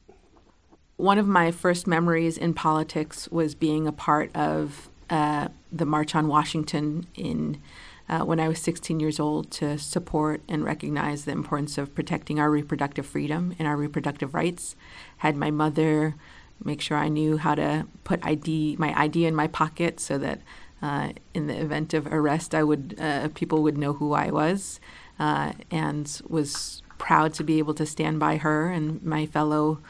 One 0.96 1.18
of 1.18 1.26
my 1.26 1.50
first 1.50 1.86
memories 1.86 2.38
in 2.38 2.54
politics 2.54 3.28
was 3.28 3.54
being 3.54 3.86
a 3.86 3.92
part 3.92 4.34
of 4.34 4.88
uh, 5.10 5.48
the 5.72 5.84
March 5.84 6.14
on 6.14 6.28
Washington 6.28 7.06
in 7.14 7.60
uh, 8.08 8.20
when 8.20 8.38
I 8.38 8.48
was 8.48 8.58
16 8.60 9.00
years 9.00 9.18
old 9.18 9.50
to 9.52 9.78
support 9.78 10.42
and 10.46 10.62
recognize 10.62 11.24
the 11.24 11.32
importance 11.32 11.78
of 11.78 11.94
protecting 11.94 12.38
our 12.38 12.50
reproductive 12.50 13.06
freedom 13.06 13.54
and 13.58 13.66
our 13.66 13.76
reproductive 13.76 14.34
rights. 14.34 14.76
Had 15.18 15.36
my 15.36 15.50
mother 15.50 16.14
make 16.62 16.80
sure 16.80 16.96
I 16.96 17.08
knew 17.08 17.38
how 17.38 17.54
to 17.54 17.86
put 18.04 18.24
ID 18.24 18.76
my 18.78 18.98
ID 18.98 19.26
in 19.26 19.34
my 19.34 19.48
pocket 19.48 20.00
so 20.00 20.18
that 20.18 20.40
uh, 20.82 21.10
in 21.32 21.46
the 21.46 21.58
event 21.58 21.94
of 21.94 22.06
arrest, 22.06 22.54
I 22.54 22.62
would 22.62 22.96
uh, 23.00 23.28
people 23.34 23.62
would 23.62 23.78
know 23.78 23.94
who 23.94 24.12
I 24.12 24.30
was, 24.30 24.80
uh, 25.18 25.52
and 25.70 26.20
was 26.28 26.82
proud 26.98 27.32
to 27.34 27.44
be 27.44 27.58
able 27.58 27.74
to 27.74 27.86
stand 27.86 28.20
by 28.20 28.36
her 28.36 28.70
and 28.70 29.02
my 29.02 29.26
fellow 29.26 29.80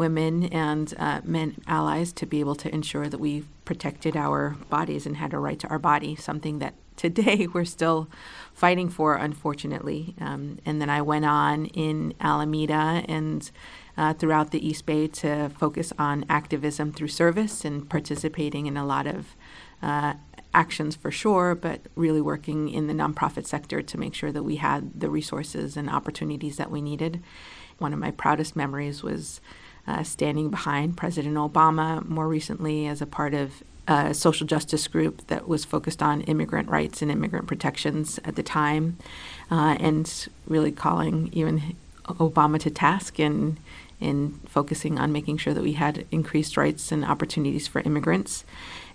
women 0.00 0.44
and 0.44 0.94
uh, 0.98 1.20
men 1.24 1.54
allies 1.66 2.10
to 2.10 2.24
be 2.24 2.40
able 2.40 2.54
to 2.54 2.74
ensure 2.74 3.06
that 3.06 3.20
we 3.20 3.44
protected 3.66 4.16
our 4.16 4.56
bodies 4.70 5.04
and 5.04 5.18
had 5.18 5.34
a 5.34 5.38
right 5.38 5.58
to 5.58 5.68
our 5.68 5.78
body, 5.78 6.16
something 6.16 6.58
that 6.58 6.72
today 6.96 7.46
we're 7.52 7.66
still 7.66 8.08
fighting 8.54 8.88
for, 8.88 9.14
unfortunately. 9.16 10.14
Um, 10.18 10.58
and 10.64 10.80
then 10.80 10.88
I 10.88 11.02
went 11.02 11.26
on 11.26 11.66
in 11.66 12.14
Alameda 12.18 13.04
and 13.08 13.50
uh, 13.98 14.14
throughout 14.14 14.52
the 14.52 14.66
East 14.66 14.86
Bay 14.86 15.06
to 15.06 15.50
focus 15.50 15.92
on 15.98 16.24
activism 16.30 16.92
through 16.92 17.08
service 17.08 17.66
and 17.66 17.86
participating 17.88 18.64
in 18.64 18.78
a 18.78 18.86
lot 18.86 19.06
of 19.06 19.36
uh, 19.82 20.14
actions 20.54 20.96
for 20.96 21.10
sure, 21.10 21.54
but 21.54 21.82
really 21.94 22.22
working 22.22 22.70
in 22.70 22.86
the 22.86 22.94
nonprofit 22.94 23.46
sector 23.46 23.82
to 23.82 23.98
make 23.98 24.14
sure 24.14 24.32
that 24.32 24.44
we 24.44 24.56
had 24.56 24.98
the 24.98 25.10
resources 25.10 25.76
and 25.76 25.90
opportunities 25.90 26.56
that 26.56 26.70
we 26.70 26.80
needed. 26.80 27.22
One 27.76 27.92
of 27.92 27.98
my 27.98 28.10
proudest 28.10 28.56
memories 28.56 29.02
was 29.02 29.42
uh, 29.86 30.02
standing 30.02 30.50
behind 30.50 30.96
President 30.96 31.36
Obama 31.36 32.06
more 32.06 32.28
recently 32.28 32.86
as 32.86 33.00
a 33.00 33.06
part 33.06 33.34
of 33.34 33.62
a 33.88 34.14
social 34.14 34.46
justice 34.46 34.86
group 34.86 35.26
that 35.26 35.48
was 35.48 35.64
focused 35.64 36.02
on 36.02 36.20
immigrant 36.22 36.68
rights 36.68 37.02
and 37.02 37.10
immigrant 37.10 37.46
protections 37.46 38.20
at 38.24 38.36
the 38.36 38.42
time, 38.42 38.96
uh, 39.50 39.76
and 39.80 40.28
really 40.46 40.70
calling 40.70 41.28
even 41.32 41.76
Obama 42.04 42.58
to 42.60 42.70
task 42.70 43.18
in 43.18 43.58
in 44.00 44.40
focusing 44.46 44.98
on 44.98 45.12
making 45.12 45.36
sure 45.36 45.52
that 45.52 45.62
we 45.62 45.74
had 45.74 46.06
increased 46.10 46.56
rights 46.56 46.90
and 46.90 47.04
opportunities 47.04 47.66
for 47.66 47.82
immigrants. 47.82 48.44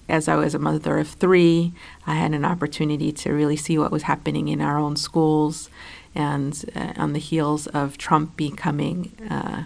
As 0.09 0.27
I 0.27 0.35
was 0.35 0.55
a 0.55 0.59
mother 0.59 0.97
of 0.97 1.07
three, 1.07 1.73
I 2.07 2.15
had 2.15 2.33
an 2.33 2.43
opportunity 2.43 3.11
to 3.11 3.31
really 3.31 3.55
see 3.55 3.77
what 3.77 3.91
was 3.91 4.03
happening 4.03 4.47
in 4.47 4.61
our 4.61 4.79
own 4.79 4.95
schools, 4.95 5.69
and 6.15 6.65
uh, 6.75 6.93
on 6.95 7.13
the 7.13 7.19
heels 7.19 7.67
of 7.67 7.97
Trump 7.97 8.35
becoming 8.35 9.11
uh, 9.29 9.63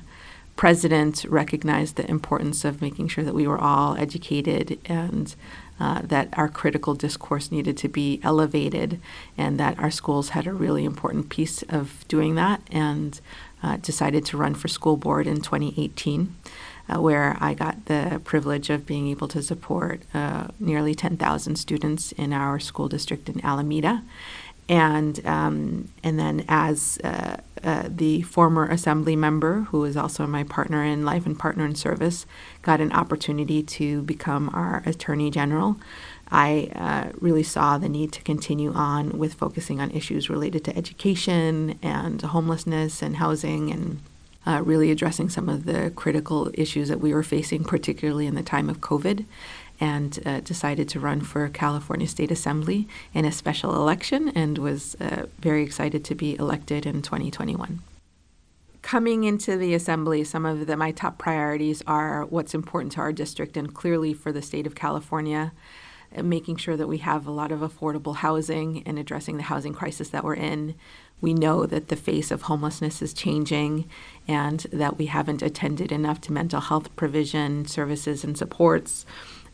president 0.60 1.24
recognized 1.30 1.96
the 1.96 2.10
importance 2.10 2.66
of 2.66 2.82
making 2.82 3.08
sure 3.08 3.24
that 3.24 3.34
we 3.34 3.48
were 3.48 3.58
all 3.58 3.96
educated 3.96 4.78
and 4.84 5.34
uh, 5.80 6.02
that 6.02 6.28
our 6.34 6.50
critical 6.50 6.94
discourse 6.94 7.50
needed 7.50 7.78
to 7.78 7.88
be 7.88 8.20
elevated, 8.24 9.00
and 9.38 9.58
that 9.58 9.80
our 9.80 9.90
schools 9.90 10.30
had 10.30 10.46
a 10.46 10.52
really 10.52 10.84
important 10.84 11.30
piece 11.30 11.64
of 11.70 12.06
doing 12.10 12.36
that, 12.36 12.62
and 12.70 13.22
uh, 13.64 13.78
decided 13.78 14.26
to 14.26 14.36
run 14.36 14.54
for 14.54 14.68
school 14.68 14.98
board 14.98 15.28
in 15.28 15.40
2018. 15.40 16.36
Uh, 16.90 17.00
where 17.00 17.38
I 17.40 17.54
got 17.54 17.86
the 17.86 18.20
privilege 18.24 18.72
of 18.72 18.88
being 18.88 19.10
able 19.10 19.28
to 19.28 19.44
support 19.44 20.02
uh, 20.12 20.48
nearly 20.60 20.96
10,000 20.96 21.56
students 21.56 22.12
in 22.14 22.34
our 22.34 22.60
school 22.60 22.88
district 22.88 23.30
in 23.30 23.46
Alameda 23.46 24.02
and 24.70 25.26
um, 25.26 25.90
and 26.04 26.20
then 26.20 26.46
as 26.48 27.00
uh, 27.04 27.38
uh, 27.64 27.84
the 27.90 28.22
former 28.22 28.68
assembly 28.68 29.16
member, 29.16 29.62
who 29.72 29.84
is 29.84 29.98
also 29.98 30.26
my 30.28 30.44
partner 30.44 30.84
in 30.84 31.04
life 31.04 31.26
and 31.26 31.38
partner 31.38 31.66
in 31.66 31.76
service, 31.76 32.26
got 32.62 32.80
an 32.80 32.92
opportunity 32.94 33.64
to 33.64 34.04
become 34.04 34.50
our 34.54 34.84
attorney 34.86 35.32
general. 35.32 35.78
I 36.32 36.72
uh, 36.76 37.18
really 37.20 37.42
saw 37.42 37.80
the 37.80 37.90
need 37.90 38.12
to 38.14 38.22
continue 38.22 38.72
on 38.74 39.18
with 39.18 39.34
focusing 39.34 39.82
on 39.82 39.90
issues 39.90 40.30
related 40.30 40.64
to 40.66 40.78
education 40.78 41.80
and 41.82 42.22
homelessness 42.22 43.02
and 43.02 43.16
housing 43.16 43.72
and 43.72 44.00
uh, 44.46 44.62
really 44.64 44.92
addressing 44.92 45.30
some 45.30 45.50
of 45.50 45.66
the 45.66 45.92
critical 45.96 46.52
issues 46.54 46.88
that 46.90 47.00
we 47.02 47.14
were 47.16 47.24
facing, 47.24 47.64
particularly 47.64 48.28
in 48.28 48.36
the 48.36 48.44
time 48.44 48.70
of 48.70 48.80
COVID 48.80 49.26
and 49.80 50.20
uh, 50.26 50.40
decided 50.42 50.90
to 50.90 51.00
run 51.00 51.22
for 51.22 51.48
California 51.50 52.08
State 52.08 52.32
Assembly 52.32 52.88
in 53.14 53.26
a 53.26 53.32
special 53.32 53.76
election 53.76 54.30
and 54.30 54.58
was 54.58 54.96
uh, 54.96 55.28
very 55.40 55.64
excited 55.64 56.04
to 56.06 56.16
be 56.16 56.36
elected 56.38 56.86
in 56.86 57.02
2021. 57.02 57.82
Coming 58.82 59.24
into 59.24 59.58
the 59.58 59.74
assembly, 59.74 60.24
some 60.24 60.46
of 60.46 60.66
the, 60.66 60.78
my 60.78 60.92
top 60.92 61.18
priorities 61.18 61.84
are 61.86 62.26
what's 62.26 62.54
important 62.54 62.94
to 62.94 63.02
our 63.02 63.14
district 63.14 63.58
and 63.58 63.74
clearly 63.74 64.14
for 64.14 64.32
the 64.32 64.42
state 64.42 64.66
of 64.66 64.74
California, 64.74 65.52
uh, 66.16 66.24
making 66.24 66.56
sure 66.56 66.78
that 66.78 66.88
we 66.88 66.98
have 67.00 67.28
a 67.28 67.32
lot 67.32 67.52
of 67.52 67.60
affordable 67.60 68.16
housing 68.16 68.84
and 68.86 68.98
addressing 68.98 69.38
the 69.38 69.44
housing 69.44 69.74
crisis 69.74 70.10
that 70.10 70.24
we're 70.24 70.34
in. 70.34 70.76
We 71.22 71.34
know 71.34 71.66
that 71.66 71.90
the 71.90 71.98
face 71.98 72.32
of 72.32 72.44
homelessness 72.44 73.02
is 73.02 73.14
changing 73.14 73.90
and 74.28 74.62
that 74.72 74.98
we 74.98 75.08
haven't 75.08 75.42
attended 75.42 75.92
enough 75.92 76.22
to 76.22 76.34
mental 76.34 76.62
health 76.62 76.96
provision, 76.96 77.66
services, 77.66 78.24
and 78.24 78.38
supports 78.38 79.06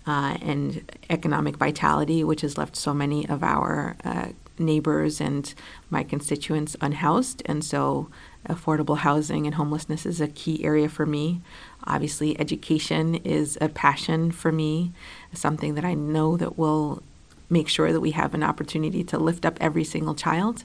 uh, 0.08 0.38
and 0.42 0.92
economic 1.10 1.58
vitality, 1.58 2.24
which 2.24 2.42
has 2.42 2.58
left 2.58 2.76
so 2.76 2.94
many 2.94 3.28
of 3.28 3.44
our 3.44 3.96
uh, 4.04 4.28
neighbors 4.58 5.20
and 5.20 5.54
my 5.90 6.04
constituents 6.04 6.76
unhoused. 6.82 7.42
And 7.46 7.64
so, 7.64 8.10
affordable 8.48 9.00
housing 9.00 9.46
and 9.48 9.56
homelessness 9.56 10.06
is 10.06 10.22
a 10.22 10.28
key 10.28 10.64
area 10.64 10.88
for 10.88 11.06
me. 11.06 11.42
Obviously, 11.86 12.40
education 12.40 13.16
is 13.16 13.58
a 13.60 13.70
passion 13.70 14.32
for 14.32 14.52
me, 14.52 14.92
something 15.34 15.76
that 15.76 15.86
I 15.86 15.96
know 15.96 16.38
that 16.38 16.58
will 16.58 17.02
make 17.50 17.68
sure 17.68 17.92
that 17.92 18.02
we 18.02 18.12
have 18.12 18.34
an 18.34 18.44
opportunity 18.44 19.04
to 19.04 19.18
lift 19.18 19.46
up 19.46 19.58
every 19.62 19.84
single 19.84 20.16
child, 20.16 20.64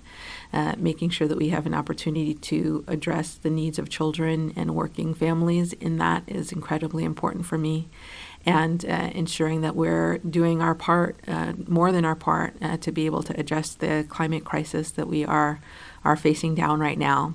uh, 0.53 0.75
making 0.79 1.11
sure 1.11 1.29
that 1.29 1.37
we 1.37 1.51
have 1.51 1.67
an 1.67 1.75
opportunity 1.75 2.35
to 2.35 2.85
address 2.89 3.35
the 3.35 3.51
needs 3.51 3.79
of 3.79 3.89
children 3.89 4.53
and 4.57 4.75
working 4.75 5.15
families 5.15 5.73
in 5.75 5.99
that 5.99 6.23
is 6.27 6.53
incredibly 6.53 7.05
important 7.05 7.45
for 7.47 7.59
me 7.59 7.89
and 8.47 8.85
uh, 8.87 9.11
ensuring 9.15 9.61
that 9.61 9.77
we're 9.77 10.19
doing 10.19 10.63
our 10.63 10.75
part, 10.75 11.17
uh, 11.29 11.53
more 11.67 11.93
than 11.93 12.05
our 12.05 12.15
part, 12.15 12.55
uh, 12.63 12.77
to 12.79 12.91
be 12.91 13.07
able 13.07 13.23
to 13.23 13.39
address 13.39 13.75
the 13.75 14.05
climate 14.09 14.45
crisis 14.45 14.91
that 14.93 15.07
we 15.07 15.25
are 15.25 15.61
are 16.03 16.17
facing 16.17 16.55
down 16.55 16.81
right 16.81 16.99
now. 16.99 17.35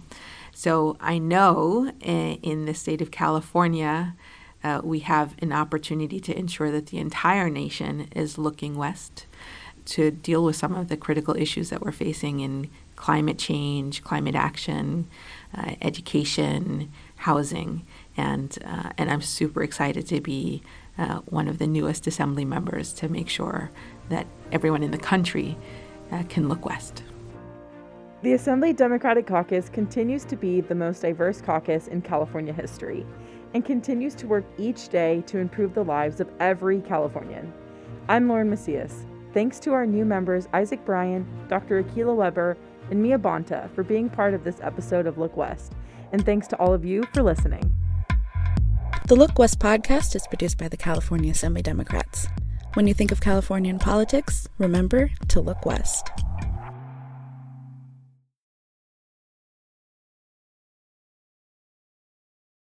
So 0.52 0.98
I 1.00 1.20
know 1.20 1.92
uh, 2.02 2.10
in 2.10 2.66
the 2.66 2.74
state 2.74 3.02
of 3.02 3.12
California. 3.12 4.16
Uh, 4.64 4.82
we 4.84 4.98
have 5.02 5.36
an 5.44 5.54
opportunity 5.54 6.20
to 6.20 6.36
ensure 6.36 6.72
that 6.72 6.88
the 6.88 6.98
entire 6.98 7.52
nation 7.52 8.08
is 8.16 8.40
looking 8.40 8.76
west 8.76 9.28
to 9.86 10.12
deal 10.12 10.44
with 10.44 10.56
some 10.56 10.76
of 10.76 10.88
the 10.88 10.98
critical 10.98 11.36
issues 11.36 11.70
that 11.70 11.82
we're 11.82 11.92
facing 11.92 12.40
in 12.40 12.70
climate 12.96 13.38
change, 13.38 14.04
climate 14.04 14.36
action, 14.36 15.08
uh, 15.56 15.76
education, 15.82 16.92
housing, 17.18 17.86
and 18.18 18.58
uh, 18.66 18.90
and 18.98 19.10
I'm 19.10 19.22
super 19.22 19.64
excited 19.64 20.08
to 20.08 20.22
be 20.22 20.62
uh, 20.98 21.20
one 21.26 21.48
of 21.48 21.58
the 21.58 21.68
newest 21.68 22.08
assembly 22.08 22.46
members 22.46 22.94
to 22.94 23.10
make 23.10 23.30
sure 23.30 23.70
that 24.10 24.28
everyone 24.52 24.84
in 24.84 24.92
the 24.92 24.98
country 24.98 25.58
uh, 26.12 26.24
can 26.30 26.48
look 26.48 26.66
west. 26.66 27.04
The 28.22 28.34
Assembly 28.34 28.74
Democratic 28.74 29.28
Caucus 29.28 29.70
continues 29.70 30.26
to 30.26 30.36
be 30.36 30.62
the 30.62 30.74
most 30.74 31.02
diverse 31.02 31.42
caucus 31.42 31.88
in 31.88 32.02
California 32.02 32.54
history 32.54 33.06
and 33.54 33.64
continues 33.64 34.16
to 34.16 34.28
work 34.28 34.46
each 34.58 34.90
day 34.90 35.24
to 35.28 35.38
improve 35.38 35.76
the 35.76 35.84
lives 35.84 36.20
of 36.20 36.30
every 36.40 36.82
Californian. 36.82 37.54
I'm 38.10 38.28
Lauren 38.28 38.50
Macias. 38.50 39.06
Thanks 39.36 39.60
to 39.60 39.74
our 39.74 39.86
new 39.86 40.06
members 40.06 40.48
Isaac 40.54 40.86
Bryan, 40.86 41.28
Dr. 41.50 41.84
Akilah 41.84 42.16
Weber, 42.16 42.56
and 42.90 43.04
Mia 43.04 43.20
Bonta 43.20 43.70
for 43.76 43.84
being 43.84 44.10
part 44.10 44.34
of 44.34 44.46
this 44.46 44.62
episode 44.62 45.06
of 45.06 45.18
Look 45.18 45.36
West. 45.36 45.74
And 46.14 46.26
thanks 46.26 46.48
to 46.48 46.56
all 46.58 46.74
of 46.74 46.86
you 46.86 47.04
for 47.14 47.22
listening. 47.22 47.70
The 49.10 49.16
Look 49.16 49.38
West 49.38 49.60
podcast 49.60 50.16
is 50.16 50.26
produced 50.26 50.58
by 50.58 50.70
the 50.70 50.78
California 50.78 51.32
Assembly 51.32 51.62
Democrats. 51.62 52.30
When 52.76 52.88
you 52.88 52.94
think 52.94 53.12
of 53.12 53.20
Californian 53.20 53.78
politics, 53.78 54.48
remember 54.58 55.12
to 55.28 55.42
look 55.42 55.66
west. 55.66 56.12